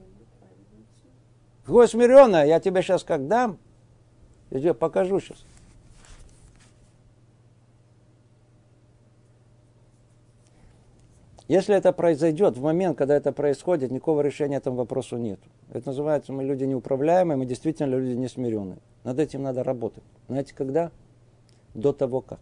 [1.66, 3.58] Какое смиренное, я тебе сейчас как дам,
[4.50, 5.44] я тебе покажу сейчас.
[11.48, 15.40] Если это произойдет, в момент, когда это происходит, никакого решения этому вопросу нет.
[15.72, 18.78] Это называется, мы люди неуправляемые, мы действительно люди несмиренные.
[19.04, 20.02] Над этим надо работать.
[20.28, 20.90] Знаете, когда?
[21.74, 22.40] До того как.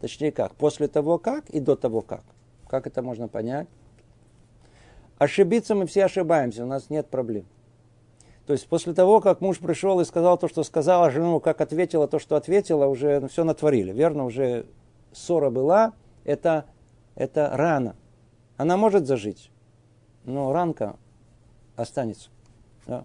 [0.00, 0.54] Точнее как?
[0.54, 2.22] После того как и до того как.
[2.68, 3.68] Как это можно понять?
[5.18, 7.44] Ошибиться мы все ошибаемся, у нас нет проблем.
[8.46, 12.08] То есть после того, как муж пришел и сказал то, что сказала, жену как ответила
[12.08, 13.92] то, что ответила, уже все натворили.
[13.92, 14.66] Верно, уже
[15.12, 15.92] ссора была,
[16.24, 16.64] это,
[17.14, 17.96] это рана.
[18.56, 19.50] Она может зажить,
[20.24, 20.96] но ранка
[21.76, 22.30] останется.
[22.86, 23.04] Да?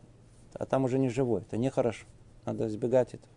[0.53, 2.05] А там уже не живой, это нехорошо.
[2.45, 3.31] Надо избегать этого.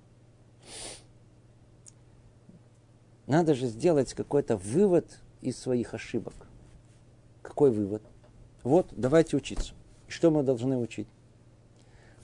[3.27, 6.35] Надо же сделать какой-то вывод из своих ошибок.
[7.43, 8.03] Какой вывод?
[8.63, 9.75] Вот, давайте учиться.
[10.07, 11.09] Что мы должны учить?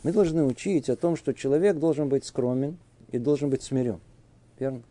[0.04, 2.76] Мы должны учить о том, что человек должен быть скромен
[3.10, 4.00] и должен быть смирен.
[4.58, 4.82] Верно?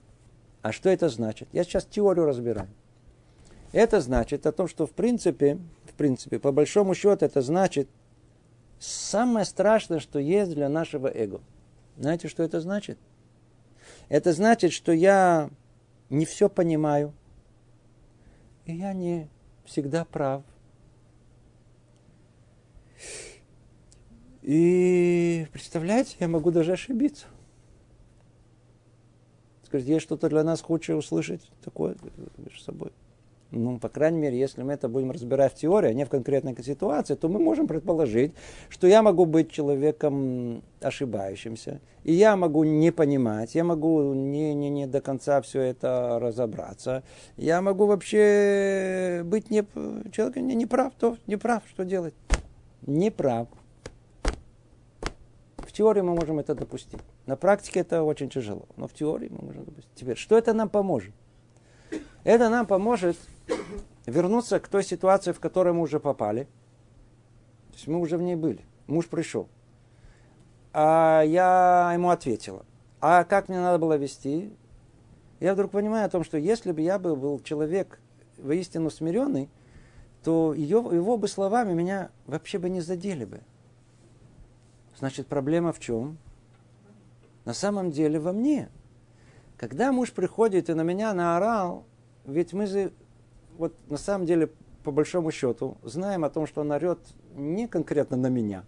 [0.63, 1.47] А что это значит?
[1.53, 2.67] Я сейчас теорию разбираю.
[3.73, 7.87] Это значит о том, что в принципе, в принципе, по большому счету, это значит
[8.79, 11.41] самое страшное, что есть для нашего эго.
[11.95, 12.97] Знаете, что это значит?
[14.09, 15.51] Это значит, что я
[16.09, 17.13] не все понимаю,
[18.65, 19.29] и я не
[19.65, 20.43] всегда прав.
[24.43, 27.27] И представляете, я могу даже ошибиться.
[29.65, 31.95] Скажите, есть что-то для нас худшее услышать такое
[32.37, 32.91] между собой?
[33.51, 36.61] Ну, по крайней мере, если мы это будем разбирать в теории, а не в конкретной
[36.61, 38.33] ситуации, то мы можем предположить,
[38.67, 44.69] что я могу быть человеком ошибающимся, и я могу не понимать, я могу не, не,
[44.69, 47.03] не до конца все это разобраться,
[47.37, 49.63] я могу вообще быть не,
[50.11, 52.15] человеком не, не прав, то не прав, что делать?
[52.87, 53.47] Не прав
[55.73, 57.01] теории мы можем это допустить.
[57.25, 59.91] На практике это очень тяжело, но в теории мы можем допустить.
[59.95, 61.13] Теперь, что это нам поможет?
[62.23, 63.17] Это нам поможет
[64.05, 66.43] вернуться к той ситуации, в которой мы уже попали.
[67.71, 68.61] То есть мы уже в ней были.
[68.87, 69.49] Муж пришел.
[70.71, 72.65] А я ему ответила.
[73.01, 74.53] А как мне надо было вести?
[75.39, 77.99] Я вдруг понимаю о том, что если бы я был человек
[78.37, 79.49] воистину смиренный,
[80.23, 83.41] то ее, его бы словами меня вообще бы не задели бы.
[84.97, 86.17] Значит, проблема в чем?
[87.45, 88.69] На самом деле во мне.
[89.57, 91.85] Когда муж приходит и на меня наорал,
[92.25, 92.91] ведь мы же,
[93.57, 94.49] вот на самом деле,
[94.83, 96.99] по большому счету, знаем о том, что он орет
[97.35, 98.63] не конкретно на меня.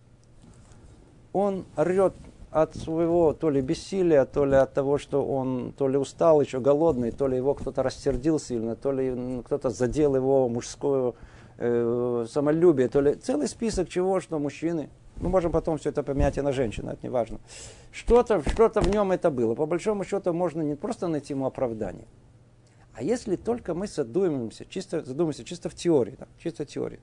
[1.34, 2.14] Он орет
[2.52, 6.62] от своего то ли бессилия, то ли от того, что он то ли устал, еще
[6.62, 11.14] голодный, то ли его кто-то рассердил сильно, то ли кто-то задел его мужское
[11.58, 14.90] э, самолюбие, то ли целый список чего, что мужчины.
[15.18, 17.40] Мы можем потом все это поменять и на женщину, это не важно.
[17.92, 19.56] Что-то что в нем это было.
[19.56, 22.08] По большому счету можно не просто найти ему оправдание,
[22.94, 27.00] а если только мы задумаемся, чисто, задумаемся чисто в теории, да, чисто в теории,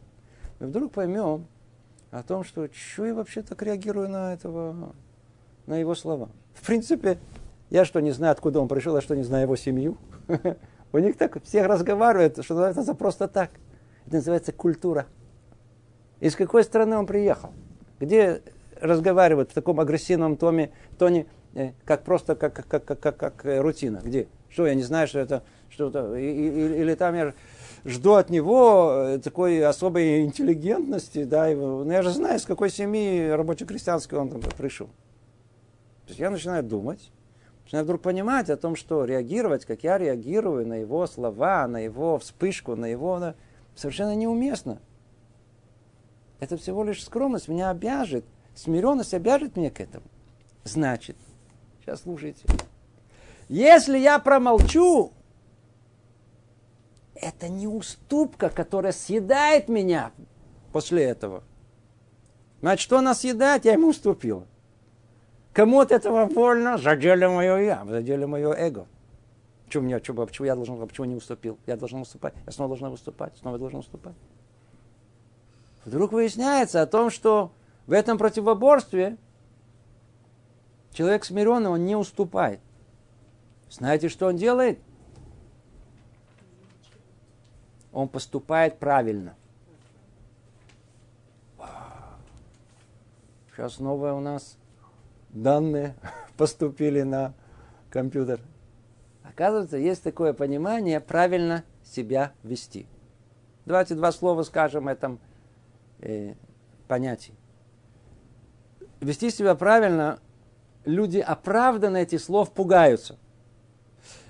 [0.59, 1.47] мы вдруг поймем
[2.11, 4.95] о том, что что я вообще так реагирую на этого
[5.67, 6.29] на его слова.
[6.55, 7.19] В принципе,
[7.71, 9.97] я что, не знаю, откуда он пришел, я что, не знаю его семью.
[10.93, 13.51] У них так всех разговаривают, что за просто так.
[14.07, 15.07] Это называется культура.
[16.21, 17.51] Из какой страны он приехал?
[18.03, 18.43] Где
[18.81, 23.61] разговаривают в таком агрессивном томе, тоне, э, как просто как, как, как, как, как э,
[23.61, 24.01] рутина?
[24.03, 24.27] Где?
[24.49, 26.17] Что, я не знаю, что это что-то.
[26.17, 27.33] Или там я
[27.85, 32.71] жду от него э, такой особой интеллигентности, да, но ну, я же знаю, с какой
[32.71, 34.89] семьи рабоче-крестьянской он там пришел.
[34.89, 37.13] То есть я начинаю думать,
[37.63, 42.19] начинаю вдруг понимать о том, что реагировать, как я реагирую на его слова, на его
[42.19, 43.21] вспышку, на его...
[43.21, 43.37] На...
[43.77, 44.81] совершенно неуместно.
[46.43, 48.25] Это всего лишь скромность меня обяжет.
[48.57, 50.05] Смиренность обяжет меня к этому.
[50.65, 51.17] Значит,
[51.79, 52.45] сейчас слушайте.
[53.49, 55.13] Если я промолчу,
[57.15, 60.11] это не уступка, которая съедает меня
[60.73, 61.45] после этого.
[62.61, 64.45] Значит, что она съедает, я ему уступил.
[65.53, 66.77] Кому от этого больно?
[66.77, 68.89] Задели мое я, задели мое эго.
[69.67, 71.57] Почему, мне, почему, почему я должен, почему не уступил?
[71.69, 74.17] Я должен выступать, я снова должен выступать, снова должен выступать.
[75.85, 77.53] Вдруг выясняется о том, что
[77.87, 79.17] в этом противоборстве
[80.93, 82.61] человек смиренный, он не уступает.
[83.69, 84.79] Знаете, что он делает?
[87.93, 89.35] Он поступает правильно.
[93.51, 94.57] Сейчас новое у нас
[95.31, 95.95] данные
[96.37, 97.35] поступили на
[97.91, 98.41] компьютер.
[99.23, 102.87] Оказывается, есть такое понимание правильно себя вести.
[103.67, 105.21] Давайте два слова скажем этом
[106.03, 106.35] э,
[106.87, 107.35] понятии.
[109.01, 110.21] Вести себя правильно,
[110.85, 113.19] люди оправданно этих слов пугаются.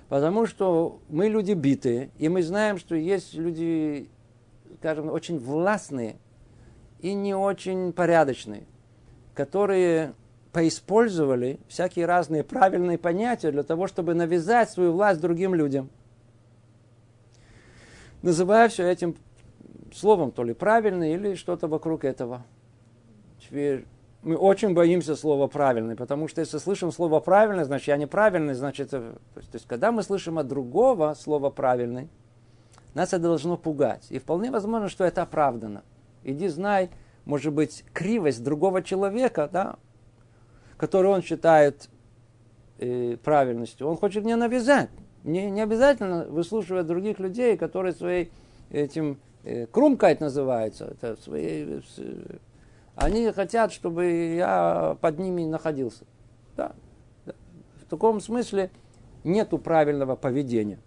[0.08, 4.10] Потому что мы люди битые, и мы знаем, что есть люди,
[4.78, 6.16] скажем, очень властные
[7.00, 8.64] и не очень порядочные,
[9.34, 10.14] которые
[10.52, 15.88] поиспользовали всякие разные правильные понятия для того, чтобы навязать свою власть другим людям.
[18.20, 19.16] Называя все этим
[19.94, 22.42] словом то ли правильный, или что-то вокруг этого.
[23.40, 23.86] Теперь
[24.22, 28.90] мы очень боимся слова правильный, потому что если слышим слово правильный, значит я неправильный, значит...
[28.90, 32.08] То есть, то есть когда мы слышим от другого слово правильный,
[32.94, 34.06] нас это должно пугать.
[34.10, 35.82] И вполне возможно, что это оправдано.
[36.24, 36.90] Иди знай,
[37.24, 39.76] может быть, кривость другого человека, да,
[40.76, 41.88] который он считает
[42.78, 44.90] э, правильностью, он хочет мне навязать.
[45.24, 48.30] Мне не обязательно выслушивать других людей, которые своей
[48.70, 52.38] этим э, крумкайт называется, это своей, э,
[52.94, 56.04] они хотят, чтобы я под ними находился.
[56.56, 56.72] Да,
[57.24, 57.34] да.
[57.80, 58.70] В таком смысле
[59.24, 60.78] нету правильного поведения.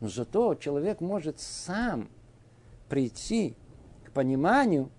[0.00, 2.08] Но зато человек может сам
[2.88, 3.56] прийти
[4.04, 4.90] к пониманию,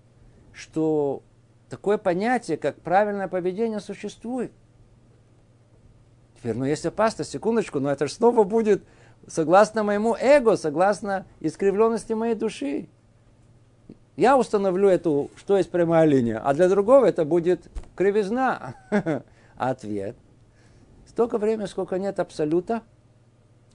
[0.52, 1.22] что
[1.70, 4.50] Такое понятие, как правильное поведение, существует.
[6.36, 8.82] Теперь, ну есть опасность, секундочку, но это же снова будет
[9.26, 12.88] согласно моему эго, согласно искривленности моей души.
[14.16, 18.74] Я установлю эту, что есть прямая линия, а для другого это будет кривизна.
[19.56, 20.16] Ответ.
[21.06, 22.82] Столько времени, сколько нет абсолюта,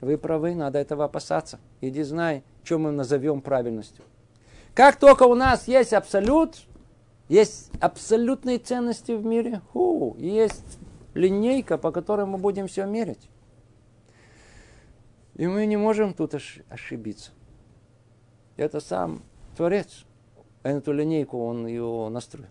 [0.02, 1.60] вы правы, надо этого опасаться.
[1.82, 4.04] Иди знай, что мы назовем правильностью.
[4.74, 6.58] Как только у нас есть абсолют,
[7.30, 9.62] есть абсолютные ценности в мире.
[9.72, 10.80] Ху, есть
[11.14, 13.30] линейка, по которой мы будем все мерить.
[15.36, 16.34] И мы не можем тут
[16.70, 17.32] ошибиться.
[18.58, 19.22] Это сам
[19.56, 20.06] Творец.
[20.64, 22.50] А эту линейку он ее настроил.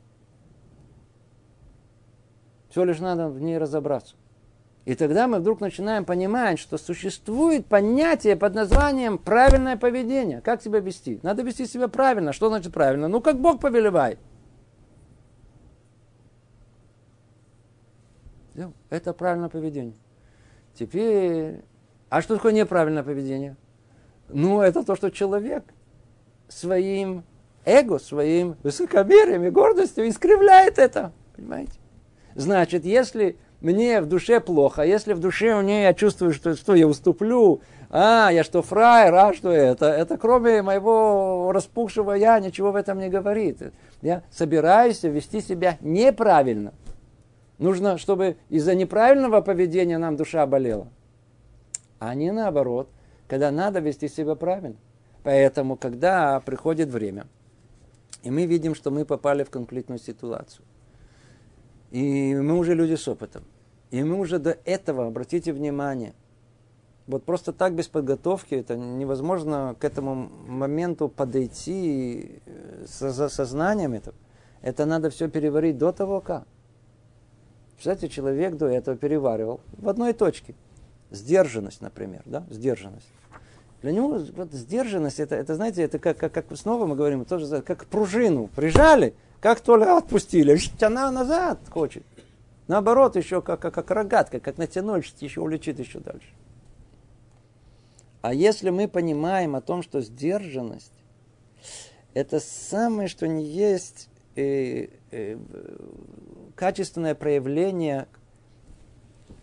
[2.69, 4.17] Все лишь надо в ней разобраться.
[4.85, 10.43] И тогда мы вдруг начинаем понимать, что существует понятие под названием правильное поведение.
[10.43, 11.21] Как себя вести?
[11.23, 12.35] Надо вести себя правильно.
[12.35, 13.09] Что значит правильно?
[13.09, 14.19] Ну, как Бог повелевает.
[18.91, 19.97] Это правильное поведение.
[20.75, 21.65] Теперь,
[22.15, 23.57] а что такое неправильное поведение?
[24.29, 25.65] Ну, это то, что человек
[26.47, 27.25] своим
[27.65, 31.11] эго, своим высокомерием и гордостью искривляет это.
[31.35, 31.73] Понимаете?
[32.37, 36.55] Значит, если мне в душе плохо, а если в душе у нее я чувствую, что,
[36.55, 39.87] что я уступлю, а, я что, фраер, а что это?
[39.87, 43.61] Это кроме моего распухшего я ничего в этом не говорит.
[44.03, 46.75] Я собираюсь вести себя неправильно.
[47.59, 50.87] Нужно, чтобы из-за неправильного поведения нам душа болела.
[52.07, 52.91] А не наоборот,
[53.27, 54.77] когда надо вести себя правильно.
[55.23, 57.27] Поэтому, когда приходит время,
[58.23, 60.67] и мы видим, что мы попали в конфликтную ситуацию,
[61.91, 63.45] и мы уже люди с опытом,
[63.91, 66.13] и мы уже до этого, обратите внимание,
[67.07, 72.43] вот просто так без подготовки, это невозможно к этому моменту подойти
[72.87, 74.17] со сознанием этого.
[74.61, 76.47] Это надо все переварить до того, как.
[77.79, 80.55] Кстати, человек до этого переваривал в одной точке.
[81.11, 83.09] Сдержанность, например, да, сдержанность.
[83.83, 87.63] Для него вот, сдержанность, это, это, знаете, это как, как, как снова мы говорим, тоже
[87.63, 88.49] как пружину.
[88.49, 92.03] Прижали, как только отпустили, она назад хочет.
[92.67, 96.29] Наоборот, еще как, как, как рогатка, как натянули, еще улечит еще дальше.
[98.23, 100.95] А если мы понимаем о том, что сдержанность
[102.15, 105.37] это самое, что не есть э, э,
[106.55, 108.07] качественное проявление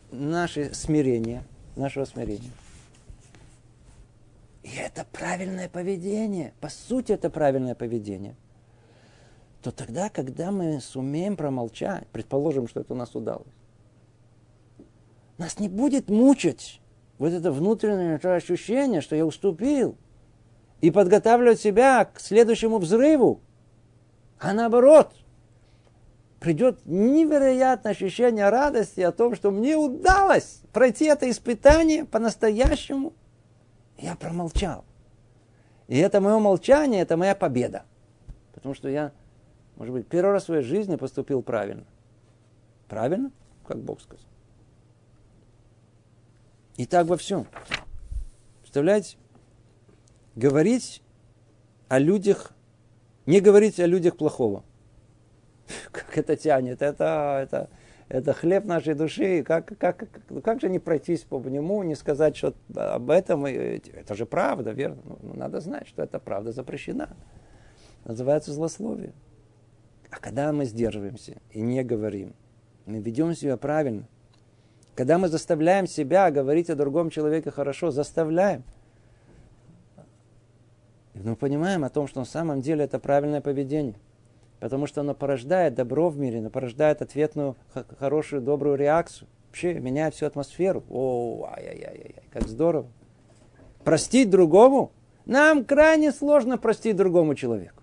[0.10, 1.44] нашего смирения,
[1.82, 2.52] нашего смирения.
[4.64, 6.54] И это правильное поведение.
[6.62, 8.36] По сути, это правильное поведение.
[9.62, 13.46] То тогда, когда мы сумеем промолчать, предположим, что это у нас удалось,
[15.42, 16.80] нас не будет мучить
[17.18, 19.98] вот это внутреннее ощущение, что я уступил,
[20.80, 23.42] и подготавливать себя к следующему взрыву.
[24.40, 25.14] А наоборот,
[26.42, 33.14] придет невероятное ощущение радости о том, что мне удалось пройти это испытание по-настоящему.
[34.00, 34.84] Я промолчал.
[35.88, 37.84] И это мое молчание, это моя победа.
[38.56, 39.12] Потому что я,
[39.76, 41.86] может быть, первый раз в своей жизни поступил правильно.
[42.88, 43.32] Правильно?
[43.68, 44.26] Как Бог сказал.
[46.76, 47.46] И так во всем.
[48.62, 49.18] Представляете?
[50.36, 51.04] Говорить
[51.88, 52.54] о людях,
[53.28, 54.64] не говорить о людях плохого–
[55.92, 57.70] как это тянет, это, это,
[58.10, 62.36] это хлеб нашей души, как, как, как, как же не пройтись по нему, не сказать
[62.36, 67.10] что об этом, это же правда, верно, ну, ну, надо знать, что эта правда запрещена,
[68.06, 69.14] называется злословие.
[70.10, 72.34] А когда мы сдерживаемся и не говорим,
[72.86, 74.08] мы ведем себя правильно,
[74.96, 78.64] когда мы заставляем себя говорить о другом человеке хорошо, заставляем,
[81.14, 83.96] мы понимаем о том, что на самом деле это правильное поведение–
[84.62, 87.58] потому что оно порождает добро в мире, оно порождает ответную
[88.00, 89.28] хорошую, добрую реакцию.
[89.48, 90.84] Вообще меняет всю атмосферу.
[90.90, 92.88] О, ай-яй-яй, как здорово.
[93.84, 94.92] Простить другому?
[95.26, 97.82] Нам крайне сложно простить другому человеку.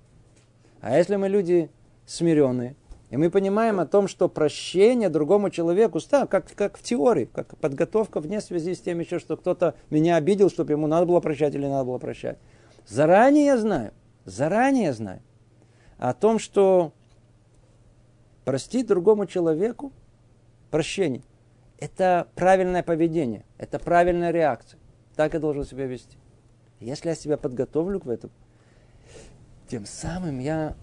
[0.81, 1.69] А если мы люди
[2.07, 2.77] смиренные,
[3.11, 5.99] и мы понимаем о том, что прощение другому человеку,
[6.29, 10.49] как, как в теории, как подготовка вне связи с тем еще, что кто-то меня обидел,
[10.49, 12.39] чтобы ему надо было прощать или надо было прощать.
[12.87, 13.93] Заранее я знаю,
[14.25, 15.21] заранее я знаю,
[15.99, 16.93] о том, что
[18.45, 19.93] простить другому человеку
[20.71, 21.23] прощение.
[21.79, 24.81] Это правильное поведение, это правильная реакция.
[25.17, 26.17] Так я должен себя вести.
[26.81, 28.33] Если я себя подготовлю к этому,
[29.69, 30.77] тем самым я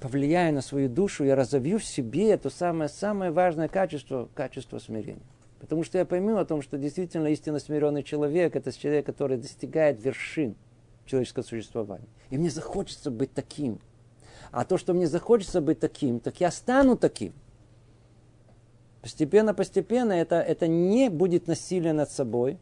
[0.00, 5.22] повлияю на свою душу, я разовью в себе это самое, самое важное качество, качество смирения.
[5.60, 10.04] Потому что я пойму о том, что действительно истинно смиренный человек– это человек, который достигает
[10.04, 10.54] вершин
[11.06, 12.08] человеческого существования.
[12.30, 13.80] И мне захочется быть таким–
[14.52, 17.32] а то, что мне захочется быть таким, так я стану таким.
[19.02, 22.58] Постепенно, постепенно это, это не будет насилие над собой,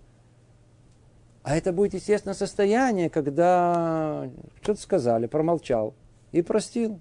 [1.42, 4.30] а это будет естественное состояние, когда
[4.62, 5.94] что-то сказали, промолчал
[6.32, 7.00] и простил.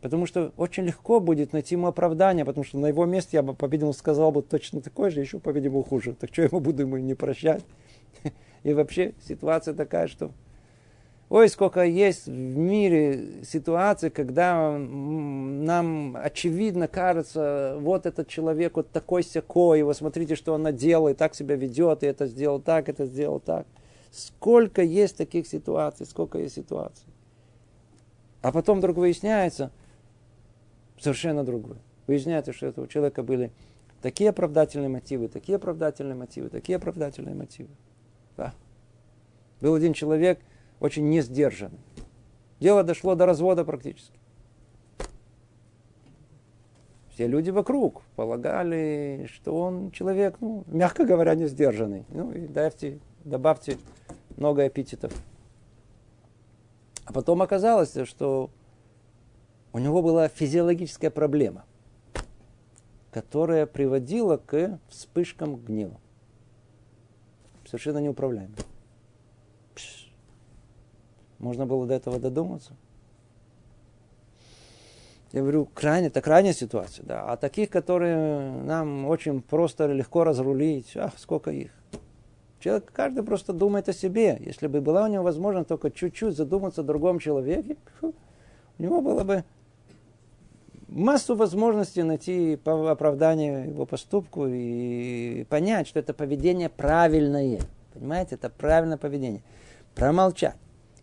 [0.00, 3.54] Потому что очень легко будет найти ему оправдание, потому что на его месте я бы,
[3.54, 6.14] по-видимому, сказал бы точно такое же, еще, по-видимому, хуже.
[6.14, 7.64] Так что я ему буду ему не прощать?
[8.62, 10.30] И вообще ситуация такая, что
[11.30, 19.22] Ой, сколько есть в мире ситуаций, когда нам очевидно кажется, вот этот человек вот такой
[19.22, 23.04] сякой, его смотрите, что он наделал, и так себя ведет, и это сделал так, это
[23.04, 23.66] сделал так.
[24.10, 27.04] Сколько есть таких ситуаций, сколько есть ситуаций.
[28.40, 29.70] А потом вдруг выясняется
[30.98, 31.78] совершенно другое.
[32.06, 33.52] Выясняется, что у этого человека были
[34.00, 37.68] такие оправдательные мотивы, такие оправдательные мотивы, такие оправдательные мотивы.
[38.38, 38.54] Да.
[39.60, 40.38] Был один человек
[40.80, 41.80] очень не сдержанный.
[42.60, 44.18] Дело дошло до развода практически.
[47.10, 52.04] Все люди вокруг полагали, что он человек, ну, мягко говоря, не сдержанный.
[52.10, 53.76] Ну, и давьте, добавьте
[54.36, 55.12] много эпитетов.
[57.04, 58.50] А потом оказалось, что
[59.72, 61.64] у него была физиологическая проблема,
[63.10, 65.98] которая приводила к вспышкам гнева.
[67.66, 68.54] Совершенно неуправляемо.
[71.38, 72.72] Можно было до этого додуматься.
[75.32, 77.24] Я говорю, крайне, это крайняя ситуация, да.
[77.26, 81.70] А таких, которые нам очень просто легко разрулить, ах, сколько их.
[82.60, 84.38] Человек, каждый просто думает о себе.
[84.40, 88.12] Если бы была у него возможность только чуть-чуть задуматься о другом человеке, у
[88.82, 89.44] него было бы
[90.88, 97.60] массу возможностей найти оправдание его поступку и понять, что это поведение правильное.
[97.92, 99.42] Понимаете, это правильное поведение.
[99.94, 100.56] Промолчать,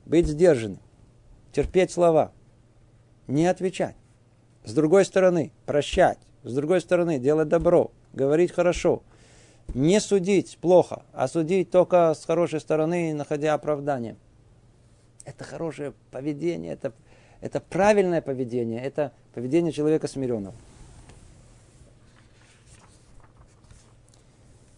[0.05, 0.79] быть сдержанным,
[1.51, 2.31] терпеть слова,
[3.27, 3.95] не отвечать.
[4.63, 6.19] С другой стороны, прощать.
[6.43, 9.03] С другой стороны, делать добро, говорить хорошо.
[9.73, 14.15] Не судить плохо, а судить только с хорошей стороны, находя оправдание.
[15.23, 16.93] Это хорошее поведение, это,
[17.41, 20.55] это правильное поведение, это поведение человека смиренного.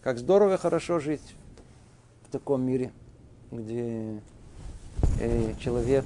[0.00, 1.34] Как здорово и хорошо жить
[2.26, 2.92] в таком мире,
[3.50, 4.22] где
[5.60, 6.04] человек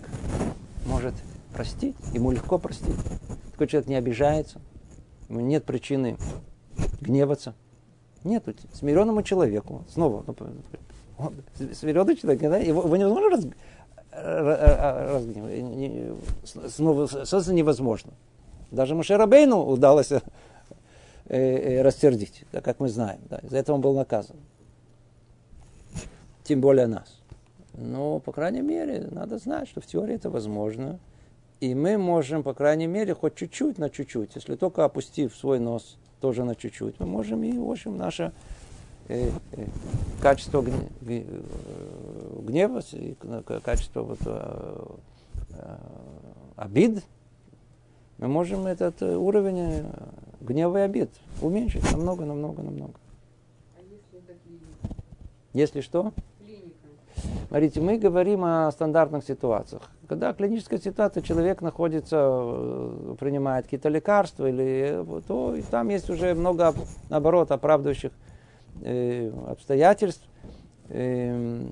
[0.87, 1.15] может
[1.53, 2.97] простить, ему легко простить
[3.63, 4.61] такой человек не обижается,
[5.29, 6.17] ему нет причины
[7.01, 7.55] гневаться.
[8.25, 10.35] Нет, смиренному человеку, снова, ну,
[11.19, 11.35] он,
[11.73, 13.47] смиренный человек, да, его, его невозможно раз,
[15.15, 16.19] разгневать,
[16.73, 18.13] снова, собственно, невозможно.
[18.73, 20.21] Даже Мушерабейну удалось э,
[21.27, 23.21] э, рассердить, да, как мы знаем.
[23.29, 24.37] Да, из-за этого он был наказан.
[26.43, 27.22] Тем более нас.
[27.75, 30.99] Но, по крайней мере, надо знать, что в теории это возможно.
[31.61, 35.97] И мы можем, по крайней мере, хоть чуть-чуть на чуть-чуть, если только опустив свой нос
[36.21, 38.33] тоже на чуть-чуть, мы можем и, в общем, наше
[39.09, 39.67] э, э,
[40.21, 43.15] качество гнева, э, гнева и
[43.63, 44.87] качество вот, э,
[45.51, 45.77] э,
[46.57, 47.05] обид,
[48.19, 49.85] мы можем этот уровень э,
[50.41, 51.11] гнева и обид
[51.41, 52.95] уменьшить намного, намного, намного.
[53.77, 54.23] А если?
[55.53, 56.13] Если что?
[57.49, 59.91] Смотрите, мы говорим о стандартных ситуациях.
[60.09, 66.35] Когда клиническая ситуация, человек находится, э, принимает какие-то лекарства, или, то и там есть уже
[66.35, 66.75] много,
[67.09, 68.13] наоборот, оправдывающих
[68.83, 70.27] э, обстоятельств.
[70.89, 71.65] Э,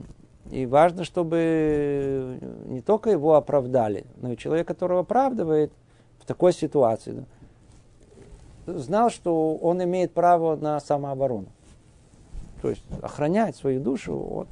[0.50, 5.72] и важно, чтобы не только его оправдали, но и человек, которого оправдывает
[6.18, 7.24] в такой ситуации,
[8.66, 11.48] да, знал, что он имеет право на самооборону.
[12.62, 14.48] То есть охранять свою душу от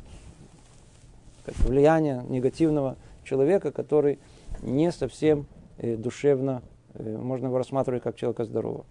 [1.48, 4.18] сказать, влияние негативного человека, который
[4.62, 5.46] не совсем
[5.78, 6.62] э, душевно,
[6.94, 8.84] э, можно его рассматривать как человека здорового.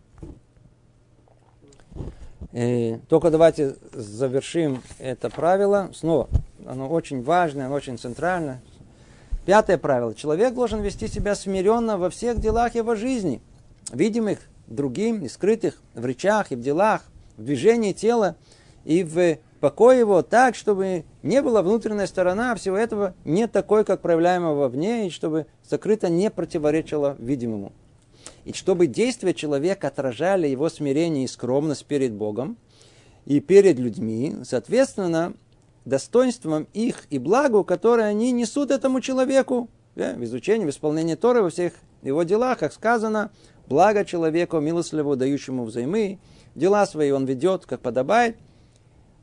[2.53, 5.89] Э, только давайте завершим это правило.
[5.93, 6.30] Снова,
[6.66, 8.62] оно очень важное, оно очень центральное.
[9.45, 10.14] Пятое правило.
[10.14, 13.41] Человек должен вести себя смиренно во всех делах его жизни,
[13.93, 17.03] видимых другим и скрытых в речах и в делах,
[17.38, 18.36] в движении тела
[18.84, 19.38] и в
[19.68, 25.07] покой его так, чтобы не была внутренняя сторона всего этого не такой, как проявляемого вовне,
[25.07, 27.74] и чтобы закрыто не противоречило видимому.
[28.45, 32.55] И чтобы действия человека отражали его смирение и скромность перед Богом
[33.26, 35.34] и перед людьми, соответственно,
[35.84, 41.41] достоинством их и благу, которое они несут этому человеку да, в изучении, в исполнении Торы,
[41.41, 43.32] во всех его делах, как сказано,
[43.68, 46.20] благо человеку, милостливо дающему взаймы,
[46.55, 48.38] дела свои он ведет, как подобает–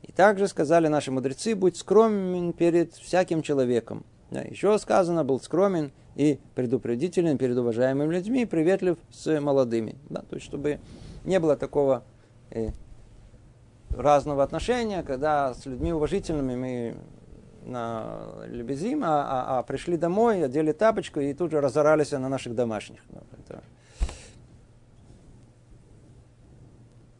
[0.07, 4.05] и также сказали наши мудрецы, будь скромен перед всяким человеком.
[4.29, 9.95] Да, еще сказано, был скромен и предупредителен перед уважаемыми людьми, приветлив с молодыми.
[10.09, 10.79] Да, то есть, чтобы
[11.23, 12.03] не было такого
[12.51, 12.69] э,
[13.89, 16.95] разного отношения, когда с людьми уважительными мы
[17.65, 22.53] на лебезим, а, а, а пришли домой, одели тапочку и тут же разорались на наших
[22.53, 22.99] домашних.
[23.47, 23.63] Это...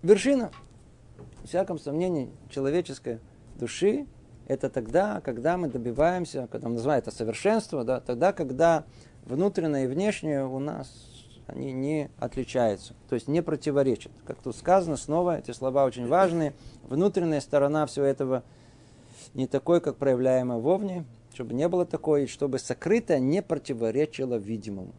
[0.03, 0.51] Вершина
[1.45, 3.19] всяком сомнении, человеческой
[3.57, 4.05] души
[4.47, 8.83] это тогда, когда мы добиваемся, когда мы называем это совершенство, да, тогда, когда
[9.25, 10.91] внутреннее и внешнее у нас
[11.47, 14.11] они не отличаются, то есть не противоречат.
[14.25, 16.53] Как тут сказано, снова эти слова очень важные.
[16.83, 18.43] Внутренняя сторона всего этого
[19.33, 24.93] не такой, как проявляемая вовне, чтобы не было такой, чтобы сокрытое не противоречило видимому.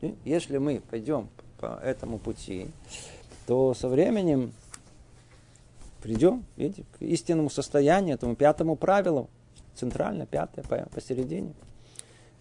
[0.00, 1.28] И если мы пойдем
[1.58, 2.68] по этому пути,
[3.46, 4.52] то со временем
[6.02, 9.30] придем, видите, к истинному состоянию, этому пятому правилу,
[9.74, 11.54] центрально, пятое, посередине.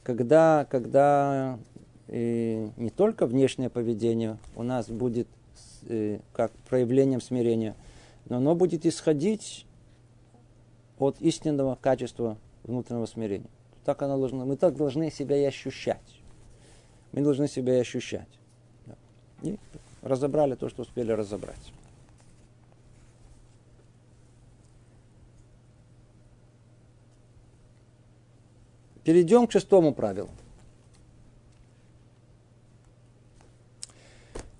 [0.03, 1.59] Когда, когда
[2.07, 5.27] э, не только внешнее поведение у нас будет
[5.87, 7.75] э, как проявлением смирения,
[8.27, 9.65] но оно будет исходить
[10.97, 13.49] от истинного качества внутреннего смирения.
[13.85, 16.21] Так оно должно, мы так должны себя и ощущать.
[17.11, 18.27] Мы должны себя и ощущать.
[19.41, 19.57] И
[20.01, 21.73] разобрали то, что успели разобрать.
[29.03, 30.29] Перейдем к шестому правилу.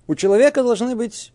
[0.06, 1.32] У человека должны быть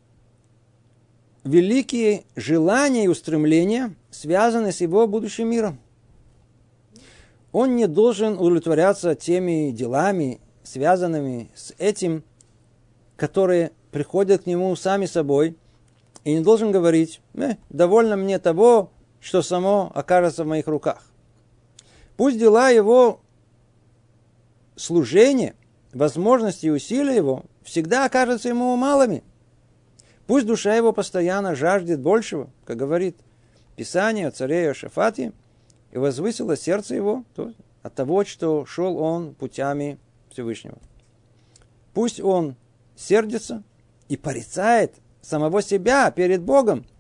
[1.44, 5.80] великие желания и устремления, связанные с его будущим миром.
[7.52, 12.24] Он не должен удовлетворяться теми делами, связанными с этим,
[13.16, 15.56] которые приходят к нему сами собой,
[16.26, 18.92] и не должен говорить, э, довольно мне того,
[19.22, 21.07] что само окажется в моих руках.
[22.18, 23.22] Пусть дела его
[24.76, 25.56] служения,
[25.94, 29.24] возможности и усилия его всегда окажутся ему малыми.
[30.26, 33.16] Пусть душа его постоянно жаждет большего, как говорит
[33.76, 35.32] Писание о царе Иошафате,
[35.92, 37.54] и возвысило сердце его то,
[37.84, 40.00] от того, что шел он путями
[40.32, 40.80] Всевышнего.
[41.94, 42.56] Пусть он
[42.96, 43.64] сердится
[44.10, 46.86] и порицает самого себя перед Богом–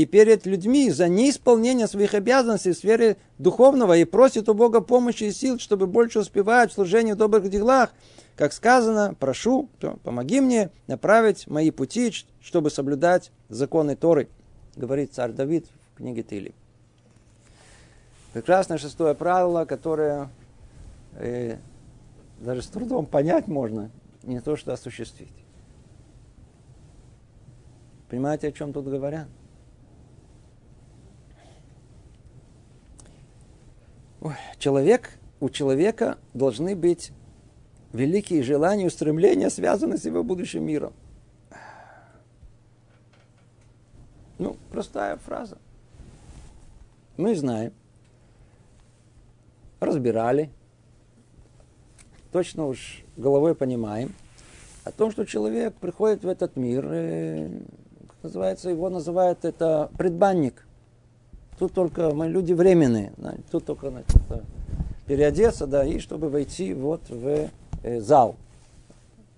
[0.00, 5.24] и перед людьми за неисполнение своих обязанностей в сфере духовного и просит у Бога помощи
[5.24, 7.92] и сил, чтобы больше успевать в служении в добрых делах.
[8.34, 9.68] Как сказано, прошу,
[10.02, 14.30] помоги мне направить мои пути, чтобы соблюдать законы Торы,
[14.74, 16.54] говорит царь Давид в книге Тили.
[18.32, 20.30] Прекрасное шестое правило, которое
[21.16, 21.58] э,
[22.38, 23.90] даже с трудом понять можно,
[24.22, 25.28] не то что осуществить.
[28.08, 29.28] Понимаете, о чем тут говорят?
[34.58, 35.10] Человек,
[35.40, 37.12] у человека должны быть
[37.92, 40.92] великие желания устремления, связанные с его будущим миром.
[44.38, 45.58] Ну, простая фраза.
[47.16, 47.72] Мы знаем,
[49.80, 50.50] разбирали,
[52.32, 54.14] точно уж головой понимаем
[54.84, 57.48] о том, что человек приходит в этот мир, и,
[58.06, 60.66] как называется, его называют это предбанник–
[61.60, 63.12] Тут только мы люди временные.
[63.50, 64.16] Тут только значит,
[65.04, 67.50] переодеться, да, и чтобы войти вот в
[67.82, 68.36] э, зал,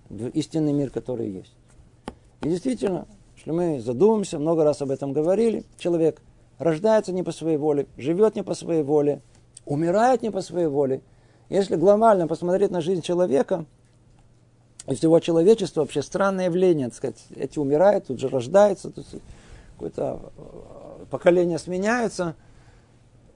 [0.09, 1.51] в истинный мир, который есть.
[2.41, 6.21] И действительно, если мы задумаемся, много раз об этом говорили, человек
[6.59, 9.19] рождается не по своей воле, живет не по своей воле,
[9.65, 11.01] умирает не по своей воле.
[11.49, 13.65] Если глобально посмотреть на жизнь человека,
[14.87, 19.07] и всего человечества вообще странное явление, так сказать, эти умирают, тут же рождаются, тут
[19.73, 20.31] какой-то
[21.09, 22.35] поколения сменяются,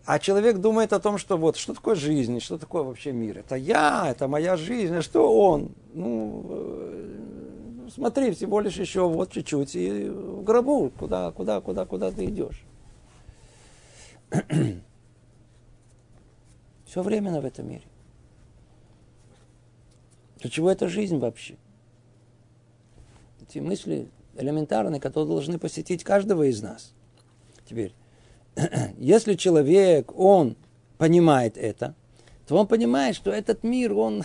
[0.06, 3.40] а человек думает о том, что вот, что такое жизнь, что такое вообще мир.
[3.40, 5.72] Это я, это моя жизнь, а что он?
[5.94, 12.12] Ну, э, смотри, всего лишь еще вот чуть-чуть, и в гробу, куда, куда, куда, куда
[12.12, 12.64] ты идешь.
[16.86, 17.84] Все временно в этом мире.
[20.40, 21.58] Для чего эта жизнь вообще?
[23.42, 24.08] Эти мысли
[24.38, 26.94] элементарные, которые должны посетить каждого из нас.
[27.66, 27.94] Теперь,
[28.98, 30.56] если человек, он
[30.98, 31.96] понимает это,
[32.48, 34.24] то он понимает, что этот мир, он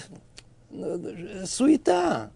[0.70, 2.30] э, суета.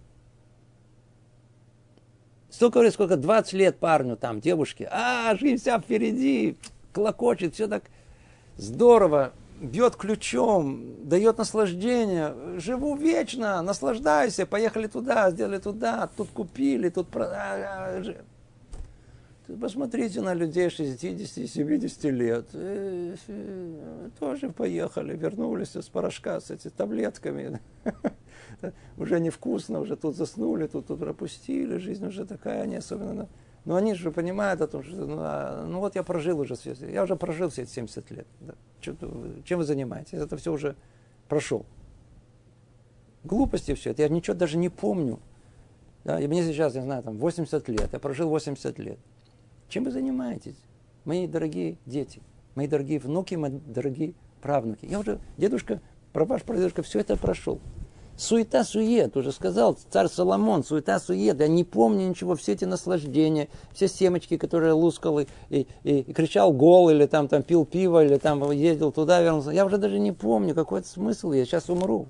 [2.50, 6.56] Столько, сколько 20 лет парню там, девушке, а, жизнь вся впереди,
[6.92, 7.84] клокочет, все так
[8.56, 12.58] здорово, бьет ключом, дает наслаждение.
[12.58, 17.08] Живу вечно, наслаждайся, поехали туда, сделали туда, тут купили, тут...
[19.60, 22.48] Посмотрите на людей 60-70 лет.
[22.52, 27.60] Э, э, тоже поехали, вернулись с порошка с этими таблетками.
[28.96, 31.76] Уже невкусно, уже тут заснули, тут, тут пропустили.
[31.76, 33.28] Жизнь уже такая, не особенно...
[33.66, 36.54] Но они же понимают о том, что ну, а, ну вот я прожил уже,
[36.88, 38.26] я уже прожил все эти 70 лет.
[38.40, 38.54] Да.
[38.80, 40.14] Чем вы занимаетесь?
[40.14, 40.76] Это все уже
[41.28, 41.66] прошел.
[43.24, 44.02] Глупости все это.
[44.02, 45.18] Я ничего даже не помню.
[46.04, 48.98] Да, и мне сейчас, не знаю, там 80 лет, я прожил 80 лет.
[49.68, 50.54] Чем вы занимаетесь,
[51.04, 52.22] мои дорогие дети,
[52.54, 54.86] мои дорогие внуки, мои дорогие правнуки?
[54.86, 55.80] Я уже, дедушка,
[56.14, 57.60] ваш прадедушка, все это прошел.
[58.18, 61.38] Суета, сует, уже сказал царь Соломон, суета, сует.
[61.38, 66.12] Я не помню ничего, все эти наслаждения, все семечки, которые лускал и, и, и, и
[66.14, 69.50] кричал гол, или там, там пил пиво, или там ездил туда, вернулся.
[69.50, 72.06] Я уже даже не помню, какой это смысл, я сейчас умру.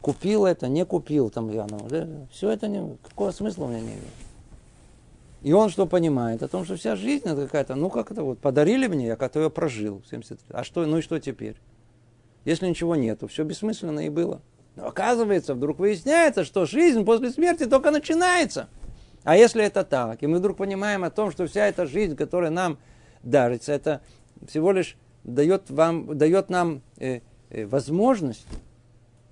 [0.00, 3.86] купил это, не купил, там, я, ну, все это не, какого смысла у меня не
[3.86, 4.14] имеет.
[5.42, 6.40] И он что понимает?
[6.44, 9.40] О том, что вся жизнь это какая-то, ну как это вот, подарили мне, я как-то
[9.40, 10.02] ее прожил.
[10.08, 11.56] 70, а что, ну и что теперь?
[12.44, 14.40] Если ничего нету, все бессмысленно и было.
[14.76, 18.68] Но оказывается, вдруг выясняется, что жизнь после смерти только начинается.
[19.24, 22.50] А если это так, и мы вдруг понимаем о том, что вся эта жизнь, которая
[22.50, 22.78] нам
[23.22, 24.00] дарится, это
[24.46, 27.20] всего лишь дает, вам, дает нам э,
[27.50, 28.46] э, возможность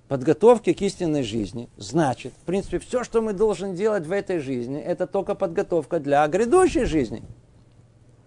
[0.08, 1.68] подготовки к истинной жизни.
[1.76, 6.26] Значит, в принципе, все, что мы должны делать в этой жизни, это только подготовка для
[6.28, 7.22] грядущей жизни.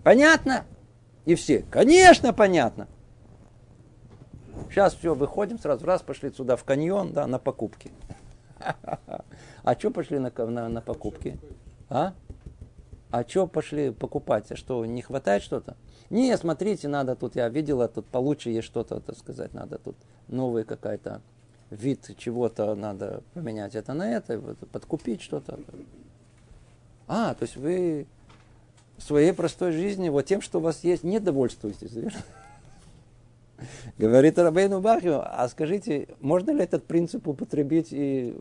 [0.03, 0.66] Понятно?
[1.26, 1.66] И все.
[1.70, 2.88] Конечно, понятно.
[4.70, 7.91] Сейчас все, выходим сразу, раз пошли сюда в каньон, да, на покупки.
[9.64, 11.38] А что пошли на, на, на покупки?
[11.89, 12.14] А?
[13.12, 14.51] А что пошли покупать?
[14.51, 15.78] А что, не хватает что-то?
[16.10, 19.95] Не, смотрите, надо тут, я видела, тут получше есть что-то, так сказать, надо тут
[20.28, 21.22] новый какая-то
[21.70, 24.39] вид чего-то надо поменять это на это,
[24.72, 25.60] подкупить что-то.
[27.08, 28.08] А, то есть вы
[28.97, 32.20] в своей простой жизни вот тем, что у вас есть, не довольствуетесь, верно?
[33.97, 38.36] Говорит Рабейну Бахью, а скажите, можно ли этот принцип употребить и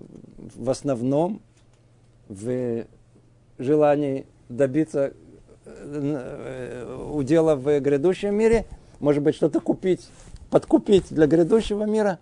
[0.55, 1.43] в основном
[2.29, 2.85] в
[3.59, 5.13] желании добиться
[5.65, 8.67] э, удела в грядущем мире?
[9.01, 10.09] Может быть, что-то купить,
[10.51, 12.19] подкупить для грядущего мира?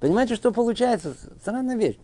[0.00, 1.14] Понимаете, что получается?
[1.40, 1.96] Странная вещь.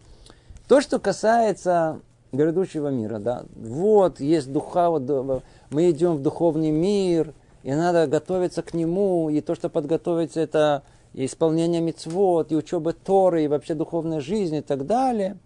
[0.66, 2.00] То, что касается
[2.32, 8.62] грядущего мира, да, вот есть духа, вот, мы идем в духовный мир– и надо готовиться
[8.62, 10.82] к нему, и то, что подготовиться, это
[11.12, 15.36] и исполнение мецвод, и учеба Торы, и вообще духовная жизнь и так далее.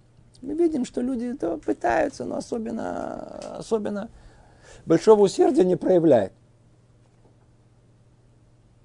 [0.43, 4.11] Мы видим, что люди это пытаются, но особенно, особенно
[4.85, 6.33] большого усердия не проявляют.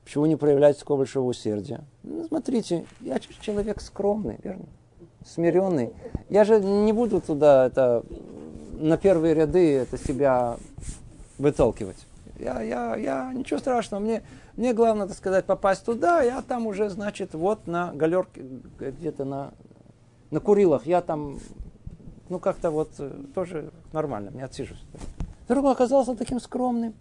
[0.06, 1.82] Почему не проявляют такого большого усердия?
[2.02, 4.66] Ну, смотрите, я человек скромный, верно?
[5.24, 5.94] Смиренный.
[6.30, 8.04] Я же не буду туда это,
[8.80, 10.58] на первые ряды это себя
[11.38, 11.98] выталкивать.
[12.40, 14.24] Я, я, я, ничего страшного, мне,
[14.56, 18.46] мне главное, так сказать, попасть туда, я там уже, значит, вот на галерке,
[18.80, 19.52] где-то на,
[20.32, 21.40] на Курилах, я там,
[22.30, 24.82] ну, как-то вот э, тоже нормально, не отсижусь.
[25.46, 26.94] Вдруг он оказался таким скромным,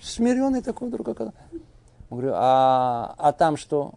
[0.00, 1.38] смиренный такой вдруг оказался.
[1.52, 1.60] Я
[2.10, 3.94] говорю, а, а там что?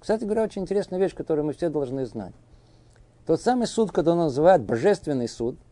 [0.00, 2.34] Кстати говоря, очень интересная вещь, которую мы все должны знать.
[3.26, 5.56] Тот самый суд, когда он называет божественный суд–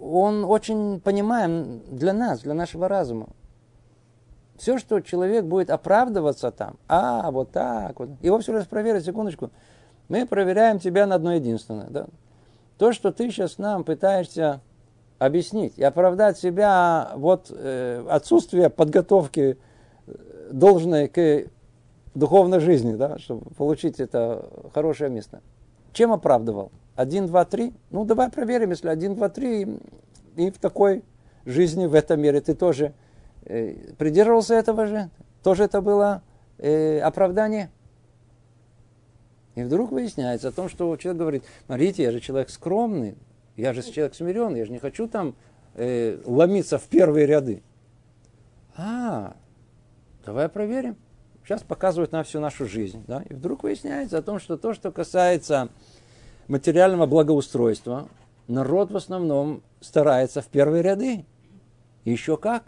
[0.00, 3.28] он очень понимаем для нас, для нашего разума.
[4.58, 8.10] Все, что человек будет оправдываться там, а, вот так вот.
[8.22, 9.50] Его все раз проверить, секундочку.
[10.08, 11.88] Мы проверяем тебя на одно единственное.
[11.88, 12.06] Да?
[12.78, 14.60] То, что ты сейчас нам пытаешься
[15.18, 19.58] объяснить и оправдать себя вот э, отсутствие подготовки
[20.06, 21.46] э, должной к
[22.14, 25.40] духовной жизни, да, чтобы получить это хорошее место.
[25.92, 26.70] Чем оправдывал?
[26.96, 27.74] Один, два, три.
[27.90, 29.78] Ну, давай проверим, если один, два, три,
[30.36, 31.04] и в такой
[31.44, 32.94] жизни, в этом мире ты тоже
[33.44, 35.10] э, придерживался этого же,
[35.42, 36.22] тоже это было
[36.58, 37.70] э, оправдание.
[39.54, 43.16] И вдруг выясняется о том, что человек говорит, смотрите, я же человек скромный,
[43.56, 45.34] я же человек смиренный, я же не хочу там
[45.74, 47.62] э, ломиться в первые ряды.
[48.76, 49.36] А,
[50.24, 50.96] давай проверим.
[51.44, 53.04] Сейчас показывают на всю нашу жизнь.
[53.06, 53.22] Да?
[53.28, 55.70] И вдруг выясняется о том, что то, что касается
[56.48, 58.08] материального благоустройства,
[58.48, 61.24] народ в основном старается в первые ряды.
[62.04, 62.64] Еще как.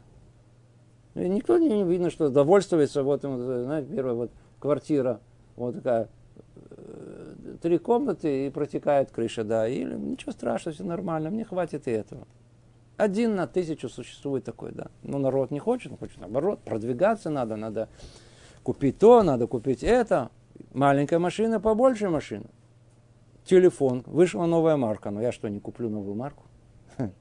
[1.14, 5.20] И никто не видно, что довольствуется, вот, знаете, первая вот квартира,
[5.56, 6.08] вот такая,
[6.54, 11.90] э, три комнаты и протекает крыша, да, или ничего страшного, все нормально, мне хватит и
[11.90, 12.26] этого.
[12.96, 14.88] Один на тысячу существует такой, да.
[15.02, 17.88] Но народ не хочет, он хочет наоборот, продвигаться надо, надо
[18.62, 20.30] купить то, надо купить это.
[20.72, 22.46] Маленькая машина, побольше машина
[23.48, 25.10] телефон, вышла новая марка.
[25.10, 26.44] Но я что, не куплю новую марку?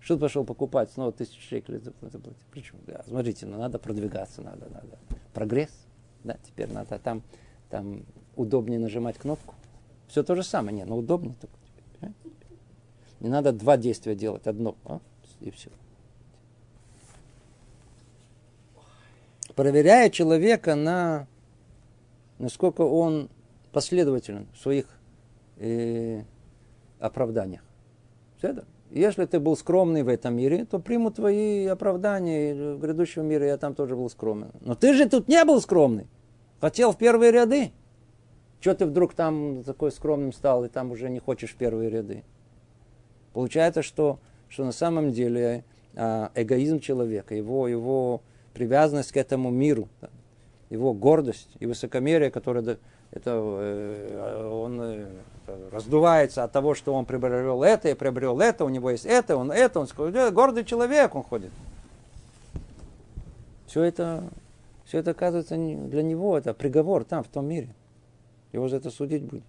[0.00, 0.90] Что ты пошел покупать?
[0.92, 2.20] Снова тысячу шекелей заплатить.
[2.50, 4.98] Причем, да, смотрите, ну, надо продвигаться, надо, надо.
[5.32, 5.72] Прогресс,
[6.24, 7.22] да, теперь надо там,
[7.70, 8.04] там
[8.36, 9.54] удобнее нажимать кнопку.
[10.08, 11.54] Все то же самое, не, но удобнее только
[11.94, 12.12] теперь.
[13.20, 15.00] Не надо два действия делать, одно, а?
[15.40, 15.70] и все.
[19.54, 21.26] Проверяя человека на
[22.38, 23.28] насколько он
[23.72, 24.99] последователен в своих
[25.60, 26.24] э,
[26.98, 27.62] оправданиях.
[28.38, 32.50] Все Если ты был скромный в этом мире, то примут твои оправдания.
[32.50, 34.48] И в грядущем мире я там тоже был скромный.
[34.60, 36.08] Но ты же тут не был скромный.
[36.60, 37.72] Хотел в первые ряды.
[38.60, 42.24] Что ты вдруг там такой скромным стал, и там уже не хочешь в первые ряды?
[43.32, 48.20] Получается, что, что на самом деле а, эгоизм человека, его, его
[48.52, 49.88] привязанность к этому миру,
[50.68, 52.78] его гордость и высокомерие, которое
[53.12, 55.06] это, э, он э,
[55.72, 59.50] раздувается от того, что он приобрел это и приобрел это, у него есть это, он
[59.50, 59.88] это, он
[60.32, 61.50] гордый человек, он ходит.
[63.66, 64.24] Все это,
[64.84, 67.74] все это оказывается для него, это приговор там, в том мире.
[68.52, 69.44] Его за это судить будет.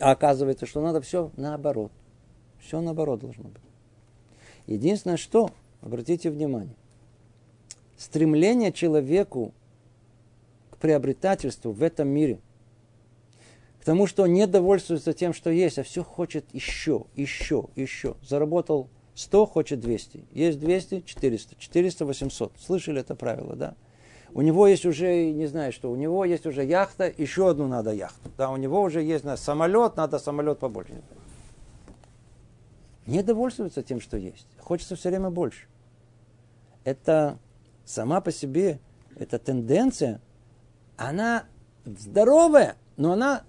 [0.00, 1.92] А оказывается, что надо все наоборот.
[2.58, 3.71] Все наоборот должно быть.
[4.66, 5.50] Единственное, что,
[5.80, 6.76] обратите внимание,
[7.96, 9.52] стремление человеку
[10.70, 12.38] к приобретательству в этом мире,
[13.80, 18.14] к тому, что он не довольствуется тем, что есть, а все хочет еще, еще, еще.
[18.22, 20.24] Заработал 100, хочет 200.
[20.32, 22.52] Есть 200, 400, 400, 800.
[22.60, 23.74] Слышали это правило, да?
[24.34, 27.92] У него есть уже, не знаю что, у него есть уже яхта, еще одну надо
[27.92, 28.30] яхту.
[28.38, 31.02] Да, у него уже есть на самолет, надо самолет побольше.
[33.06, 34.46] Не довольствуется тем, что есть.
[34.58, 35.66] Хочется все время больше.
[36.84, 37.38] Это
[37.84, 38.80] сама по себе,
[39.16, 40.20] эта тенденция,
[40.96, 41.44] она
[41.84, 43.44] здоровая, но она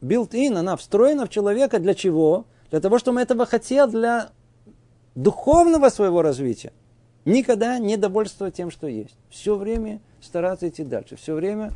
[0.00, 2.46] built-in, она встроена в человека для чего?
[2.70, 4.30] Для того, чтобы он этого хотел для
[5.14, 6.72] духовного своего развития.
[7.24, 9.16] Никогда не довольствовать тем, что есть.
[9.28, 11.16] Все время стараться идти дальше.
[11.16, 11.72] Все время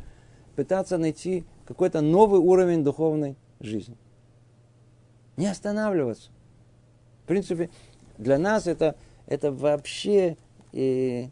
[0.55, 3.97] пытаться найти какой-то новый уровень духовной жизни.
[5.37, 6.31] Не останавливаться.
[7.25, 7.71] В принципе,
[8.19, 8.95] для нас это,
[9.25, 10.37] это вообще
[10.73, 11.29] э,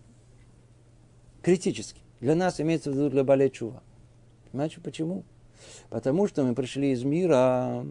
[1.44, 2.02] критически.
[2.20, 3.84] Для нас имеется в виду для Балечува.
[4.50, 5.24] Понимаете, почему?
[5.92, 7.86] Потому что мы пришли из мира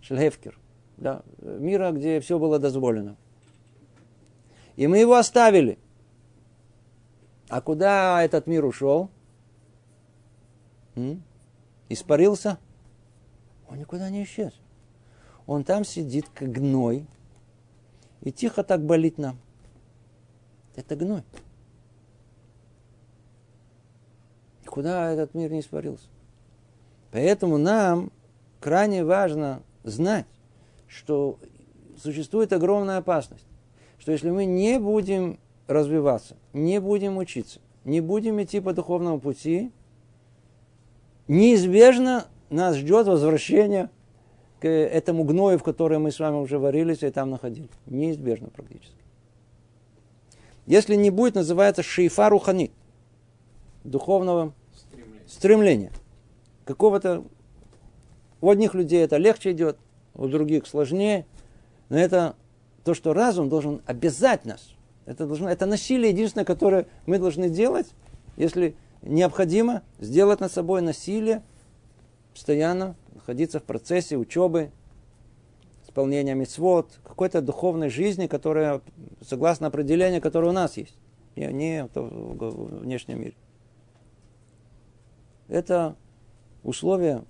[0.00, 0.58] Шельхевкер,
[0.96, 3.16] да, мира, где все было дозволено.
[4.74, 5.78] И мы его оставили.
[7.48, 9.08] А куда этот мир ушел?
[10.96, 11.22] М?
[11.88, 12.58] Испарился?
[13.68, 14.52] Он никуда не исчез.
[15.46, 17.06] Он там сидит, как гной,
[18.26, 19.38] и тихо так болит нам.
[20.74, 21.22] Это гной.
[24.66, 26.08] Куда этот мир не испарился?
[27.12, 28.12] Поэтому нам
[28.60, 30.26] крайне важно знать,
[30.86, 31.38] что
[31.96, 33.46] существует огромная опасность
[33.98, 39.72] что если мы не будем развиваться, не будем учиться, не будем идти по духовному пути,
[41.28, 43.90] неизбежно нас ждет возвращение
[44.60, 47.70] к этому гною, в котором мы с вами уже варились и там находились.
[47.86, 48.96] Неизбежно практически.
[50.66, 52.72] Если не будет, называется шейфа руханит,
[53.84, 55.28] духовного стремления.
[55.28, 55.92] стремления.
[56.64, 57.24] Какого-то...
[58.40, 59.78] У одних людей это легче идет,
[60.14, 61.26] у других сложнее,
[61.88, 62.36] но это
[62.84, 64.74] то, что разум должен обязать нас.
[65.06, 67.86] Это, должно, это насилие единственное, которое мы должны делать,
[68.36, 71.42] если необходимо, сделать над собой насилие,
[72.32, 72.96] постоянно
[73.26, 74.70] находиться в процессе учебы,
[75.84, 78.80] исполнения мецвод, какой-то духовной жизни, которая,
[79.20, 80.96] согласно определению, которое у нас есть,
[81.34, 83.34] не, не в внешнем мире.
[85.48, 85.96] Это
[86.62, 87.24] условия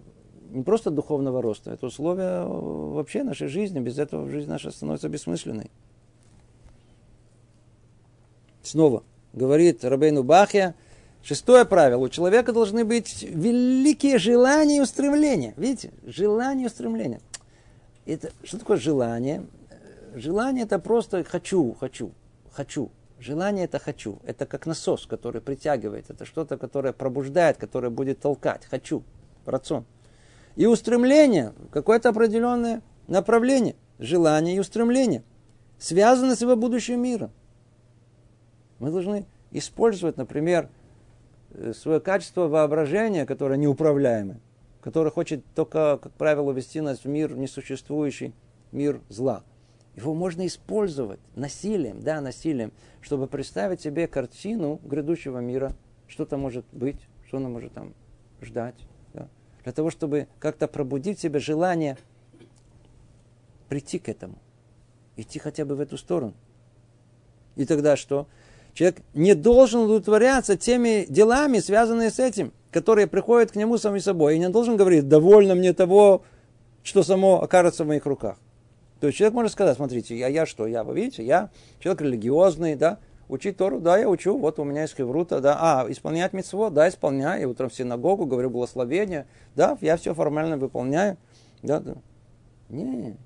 [0.50, 3.80] не просто духовного роста, это условие э, вообще нашей жизни.
[3.80, 5.70] Без этого жизнь наша становится бессмысленной.
[8.62, 10.74] Снова говорит Рабейну Бахья,
[11.26, 12.02] шестое правило.
[12.02, 15.54] У человека должны быть великие желания и устремления.
[15.56, 15.92] Видите?
[16.04, 17.20] Желания и устремления.
[18.04, 19.44] Это, что такое желание?
[20.14, 22.12] Желание это просто хочу, хочу,
[22.52, 22.90] хочу.
[23.18, 24.18] Желание это хочу.
[24.24, 26.10] Это как насос, который притягивает.
[26.10, 28.66] Это что-то, которое пробуждает, которое будет толкать.
[28.70, 29.02] Хочу.
[29.44, 29.84] Рацион
[30.56, 35.22] и устремление, какое-то определенное направление, желание и устремление,
[35.78, 37.30] связано с его будущим миром.
[38.78, 40.68] Мы должны использовать, например, э,
[41.74, 44.40] свое качество воображения, которое неуправляемое,
[44.80, 48.34] которое хочет только, как правило, вести нас в мир несуществующий,
[48.72, 49.42] мир зла.
[49.94, 55.72] Его можно использовать насилием, да, насилием, чтобы представить себе картину грядущего мира,
[56.06, 57.94] что там может быть, что нам может там
[58.42, 58.76] ждать
[59.66, 61.98] для того, чтобы как-то пробудить в себе желание
[63.68, 64.38] прийти к этому,
[65.16, 66.34] идти хотя бы в эту сторону.
[67.56, 68.28] И тогда что?
[68.76, 74.36] Человек не должен удовлетворяться теми делами, связанными с этим, которые приходят к нему сами собой.
[74.36, 76.24] И не должен говорить, довольно мне того,
[76.82, 78.36] что само окажется в моих руках.
[79.00, 81.48] То есть человек может сказать, смотрите, я, я что, я, вы видите, я
[81.80, 82.98] человек религиозный, да,
[83.28, 85.56] Учить Тору, да, я учу, вот у меня есть хеврута, да.
[85.58, 87.40] А, исполнять митцво, да, исполняю.
[87.40, 91.16] Я утром в синагогу говорю благословение, да, я все формально выполняю.
[91.62, 91.94] Да, да.
[92.68, 93.16] Не,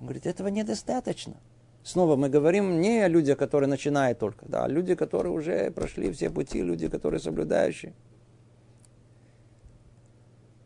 [0.00, 1.36] он говорит, этого недостаточно.
[1.84, 6.12] Снова мы говорим не о людях, которые начинают только, да, а люди, которые уже прошли
[6.12, 7.92] все пути, люди, которые соблюдающие.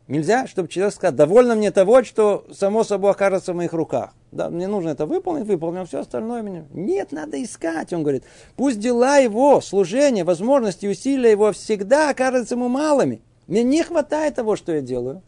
[0.07, 4.13] Нельзя, чтобы человек сказал, довольно мне того, что само собой окажется в моих руках.
[4.31, 6.65] Да, мне нужно это выполнить, выполним, все остальное мне.
[6.71, 8.23] Нет, надо искать, он говорит.
[8.55, 13.21] Пусть дела его, служение, возможности, усилия его всегда окажутся ему малыми.
[13.47, 15.23] Мне не хватает того, что я делаю.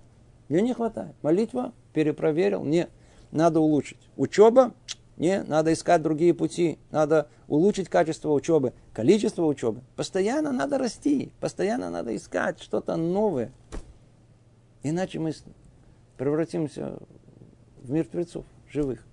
[0.48, 1.14] Мне не хватает.
[1.24, 2.90] Молитва, перепроверил, нет,
[3.32, 4.00] надо улучшить.
[4.16, 4.74] Учеба,
[5.20, 9.82] не, надо искать другие пути, надо улучшить качество учебы, количество учебы.
[9.98, 13.52] Постоянно надо расти, постоянно надо искать что-то новое.
[14.82, 15.34] Иначе мы
[16.18, 16.98] превратимся
[17.82, 19.06] в мертвецов, живых.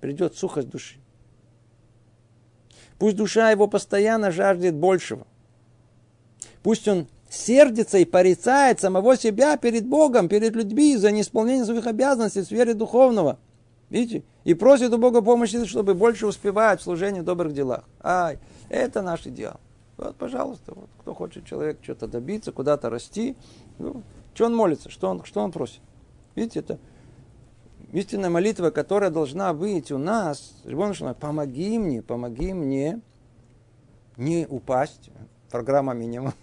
[0.00, 0.98] Придет сухость души.
[2.98, 5.26] Пусть душа его постоянно жаждет большего.
[6.62, 12.42] Пусть он сердится и порицает самого себя перед Богом, перед людьми за неисполнение своих обязанностей
[12.42, 13.38] в сфере духовного.
[13.90, 14.24] Видите?
[14.44, 17.84] И просит у Бога помощи, чтобы больше успевать в служении в добрых делах.
[18.00, 19.60] Ай, это наш идеал.
[19.96, 23.36] Вот, пожалуйста, вот, кто хочет человек что-то добиться, куда-то расти,
[23.78, 24.02] ну,
[24.34, 24.90] что он молится?
[24.90, 25.80] Что он, что он просит?
[26.34, 26.78] Видите, это
[27.92, 30.52] истинная молитва, которая должна быть у нас.
[31.20, 33.00] Помоги мне, помоги мне
[34.16, 35.10] не упасть.
[35.50, 36.34] Программа минимум.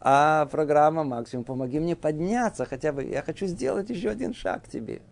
[0.00, 1.44] А программа максимум.
[1.44, 3.04] Помоги мне подняться хотя бы.
[3.04, 5.02] Я хочу сделать еще один шаг к тебе.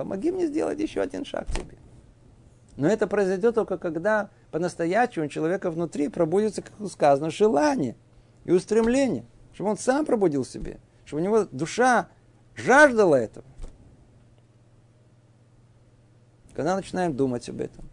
[0.00, 1.76] Помоги мне сделать еще один шаг к тебе.
[2.76, 7.96] Но это произойдет только когда по-настоящему у человека внутри пробудется, как сказано, желание
[8.44, 9.26] и устремление
[9.60, 12.08] чтобы он сам пробудил себе, чтобы у него душа
[12.56, 13.44] жаждала этого.
[16.54, 17.84] Когда начинаем думать об этом,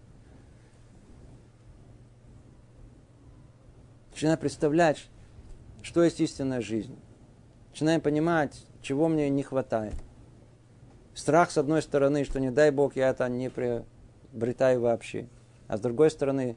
[4.12, 5.10] начинаем представлять,
[5.82, 6.97] что есть истинная жизнь,
[7.72, 9.95] начинаем понимать, чего мне не хватает.
[11.18, 15.28] Страх, с одной стороны, что не дай Бог, я это не приобретаю вообще.
[15.68, 16.55] А с другой стороны,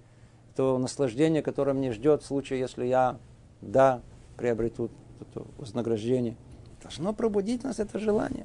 [0.54, 3.18] то наслаждение, которое мне ждет в случае, если я,
[3.62, 4.02] да,
[4.36, 6.36] приобретут это вознаграждение.
[6.82, 8.44] Должно пробудить нас это желание.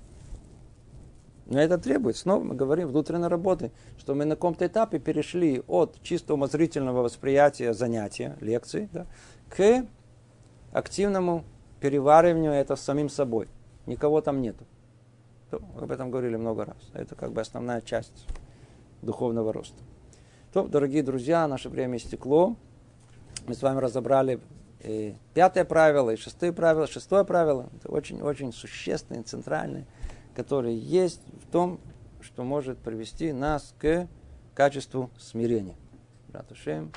[1.47, 6.01] Но это требует, снова мы говорим, внутренней работы, что мы на каком-то этапе перешли от
[6.01, 9.05] чисто умозрительного восприятия занятия, лекции, да,
[9.49, 9.86] к
[10.72, 11.43] активному
[11.82, 13.49] перевариванию это самим собой.
[13.86, 14.66] Никого там нету.
[15.52, 16.78] Об этом говорили много раз.
[16.93, 18.28] Это как бы основная часть
[19.02, 19.82] духовного роста.
[20.52, 22.56] То, дорогие друзья, наше время истекло.
[23.48, 24.39] Мы с вами разобрали
[24.82, 26.88] и пятое правило, и шестое правило.
[26.88, 29.86] Шестое правило– это очень-очень существенное, центральное,
[30.36, 31.80] которое есть в том,
[32.22, 34.08] что может привести нас к
[34.54, 35.76] качеству смирения.
[36.30, 36.91] Братушем,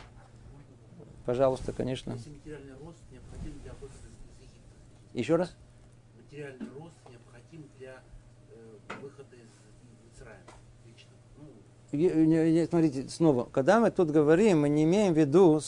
[1.26, 2.12] пожалуйста, конечно.
[2.12, 4.09] Если материальный рост необходим для выхода
[4.40, 5.18] из Египта.
[5.18, 5.57] Еще раз?
[6.16, 8.03] Материальный рост необходим для
[9.00, 10.42] выхода из Израиля.
[11.36, 15.60] Ну, Смотрите, снова, когда мы тут говорим, мы не имеем в виду,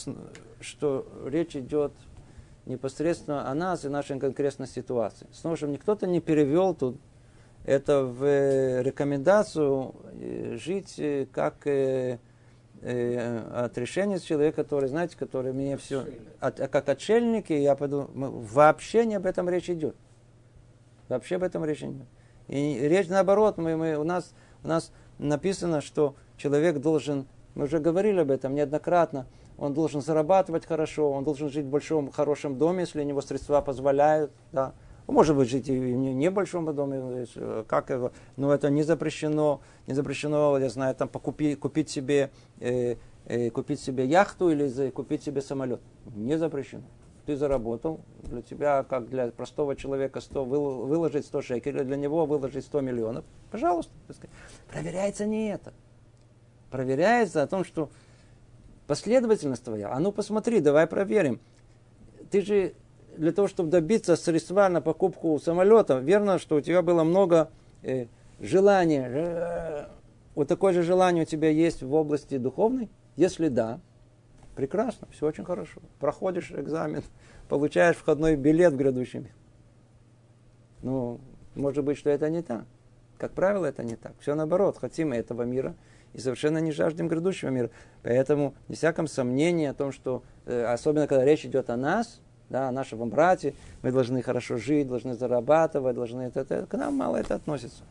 [0.59, 1.93] что речь идет
[2.65, 5.27] непосредственно о нас и нашей конкретной ситуации.
[5.31, 6.97] Снова, чтобы кто-то не перевел тут
[7.65, 11.67] это в э, рекомендацию э, жить э, как
[12.83, 16.03] отрешение человека, который, знаете, который мне все,
[16.39, 19.95] от, как отшельники, я пойду, вообще не об этом речь идет.
[21.07, 22.07] Вообще об этом речь идет.
[22.51, 27.25] И речь наоборот, мы, мы, у, нас, у нас написано, что человек должен,
[27.55, 29.25] мы уже говорили об этом неоднократно,
[29.57, 33.61] он должен зарабатывать хорошо, он должен жить в большом хорошем доме, если у него средства
[33.61, 34.31] позволяют.
[34.51, 34.73] Да.
[35.07, 39.93] Может быть, жить и в небольшом доме, э, как его, но это не запрещено, не
[39.93, 42.97] запрещено, я знаю, там покупи, купить себе, э,
[43.27, 45.79] э, купить себе яхту или купить себе самолет.
[46.15, 46.83] Не запрещено.
[47.31, 52.65] Ты заработал, для тебя, как для простого человека, 100, выложить 100 шекелей, для него выложить
[52.65, 53.23] 100 миллионов.
[53.51, 53.93] Пожалуйста.
[54.69, 55.71] Проверяется не это.
[56.69, 57.89] Проверяется о том, что
[58.85, 59.93] Последовательность твоя.
[59.93, 61.39] А ну посмотри, давай проверим.
[62.29, 62.73] Ты же
[63.15, 67.49] для того, чтобы добиться средства на покупку самолета, верно, что у тебя было много
[67.83, 68.07] э,
[68.41, 69.07] желания.
[69.09, 69.85] Э,
[70.35, 72.89] вот такое же желание у тебя есть в области духовной?
[73.15, 73.79] Если да,
[74.61, 75.81] прекрасно, все очень хорошо.
[75.99, 77.03] Проходишь экзамен,
[77.49, 79.33] получаешь входной билет в грядущий мир.
[80.83, 81.19] Ну,
[81.55, 82.65] может быть, что это не так.
[83.17, 84.13] Как правило, это не так.
[84.19, 84.77] Все наоборот.
[84.77, 85.75] Хотим этого мира–
[86.13, 87.69] и совершенно не жаждем грядущего мира.
[88.03, 92.67] Поэтому, не всяком сомнении о том, что, э, особенно когда речь идет о нас, да,
[92.67, 97.17] о нашем брате, мы должны хорошо жить, должны зарабатывать, должны это, это, к нам мало
[97.17, 97.83] это относится.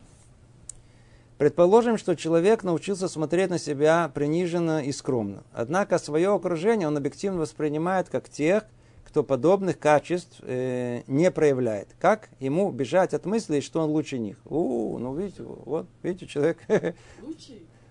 [1.41, 5.43] Предположим, что человек научился смотреть на себя приниженно и скромно.
[5.51, 8.63] Однако свое окружение он объективно воспринимает как тех,
[9.03, 11.95] кто подобных качеств э, не проявляет.
[11.99, 14.37] Как ему бежать от мысли, что он лучше них?
[14.45, 16.59] У, ну видите, вот, видите, человек...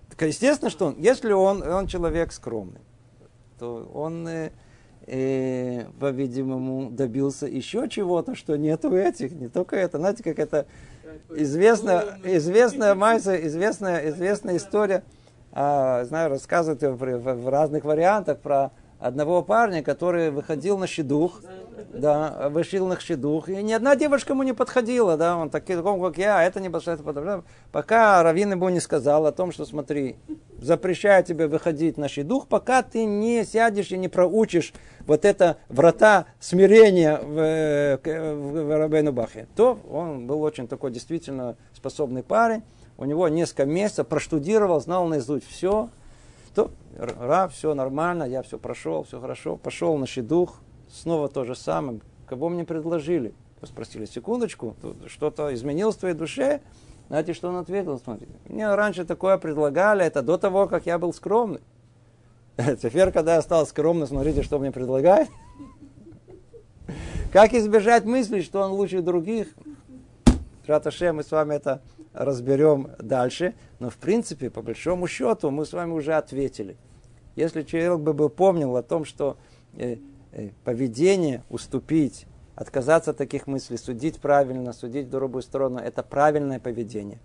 [0.09, 2.79] Так естественно, что он, если он, он человек скромный,
[3.59, 4.51] то он, э,
[5.07, 9.97] и, по-видимому, добился еще чего-то, что нету этих, не только это.
[9.97, 10.67] Знаете, как это
[11.29, 15.03] известная, известная майса, известная, известная история,
[15.51, 18.71] а, знаю, рассказывают в, в, в разных вариантах про
[19.01, 21.41] одного парня, который выходил на щедух,
[21.91, 26.17] да, вышел на щедух, и ни одна девушка ему не подходила, да, он такой, как
[26.17, 27.43] я, а это не подобное.
[27.71, 30.15] Пока Равин ему не сказал о том, что смотри,
[30.61, 34.71] запрещаю тебе выходить на щедух, пока ты не сядешь и не проучишь
[35.07, 41.57] вот это врата смирения в, в, в Рабейну Бахе, то он был очень такой действительно
[41.73, 42.61] способный парень,
[42.99, 45.89] у него несколько месяцев проштудировал, знал наизусть все,
[46.53, 49.57] то Рав, все нормально, я все прошел, все хорошо.
[49.57, 52.01] Пошел на щедух, снова то же самое.
[52.27, 53.33] Кого мне предложили?
[53.63, 54.75] Спросили, секундочку,
[55.07, 56.61] что-то изменилось в твоей душе?
[57.07, 57.99] Знаете, что он ответил?
[57.99, 61.61] Смотрите, мне раньше такое предлагали, это до того, как я был скромный.
[62.81, 65.29] Теперь, когда я стал скромным, смотрите, что мне предлагают.
[67.31, 69.47] Как избежать мысли, что он лучше других?
[70.65, 71.81] Раташе, мы с вами это
[72.13, 73.53] разберем дальше.
[73.79, 76.77] Но в принципе, по большому счету, мы с вами уже ответили.
[77.35, 79.37] Если человек бы помнил о том, что
[79.73, 79.97] э,
[80.31, 87.19] э, поведение, уступить, отказаться от таких мыслей, судить правильно, судить другую сторону, это правильное поведение.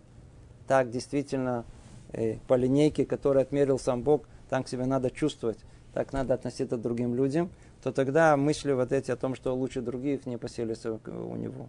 [0.66, 1.64] Так действительно
[2.12, 5.58] э, по линейке, которую отмерил сам Бог, так себя надо чувствовать,
[5.92, 7.50] так надо относиться к другим людям,
[7.82, 11.68] то тогда мысли вот эти о том, что лучше других, не поселятся у него.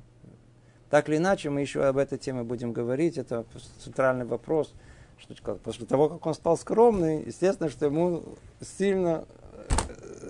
[0.89, 3.17] Так или иначе, мы еще об этой теме будем говорить.
[3.17, 3.45] Это
[3.83, 4.73] центральный вопрос.
[5.19, 8.23] Что, после того, как он стал скромный, естественно, что ему
[8.77, 9.25] сильно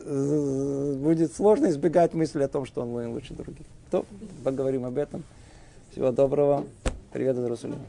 [0.05, 3.68] э, будет сложно избегать мысли о том, что он лучше других.
[3.91, 4.05] То
[4.43, 5.24] поговорим об этом.
[5.91, 6.66] Всего доброго.
[7.12, 7.80] Привет из Иерусалима.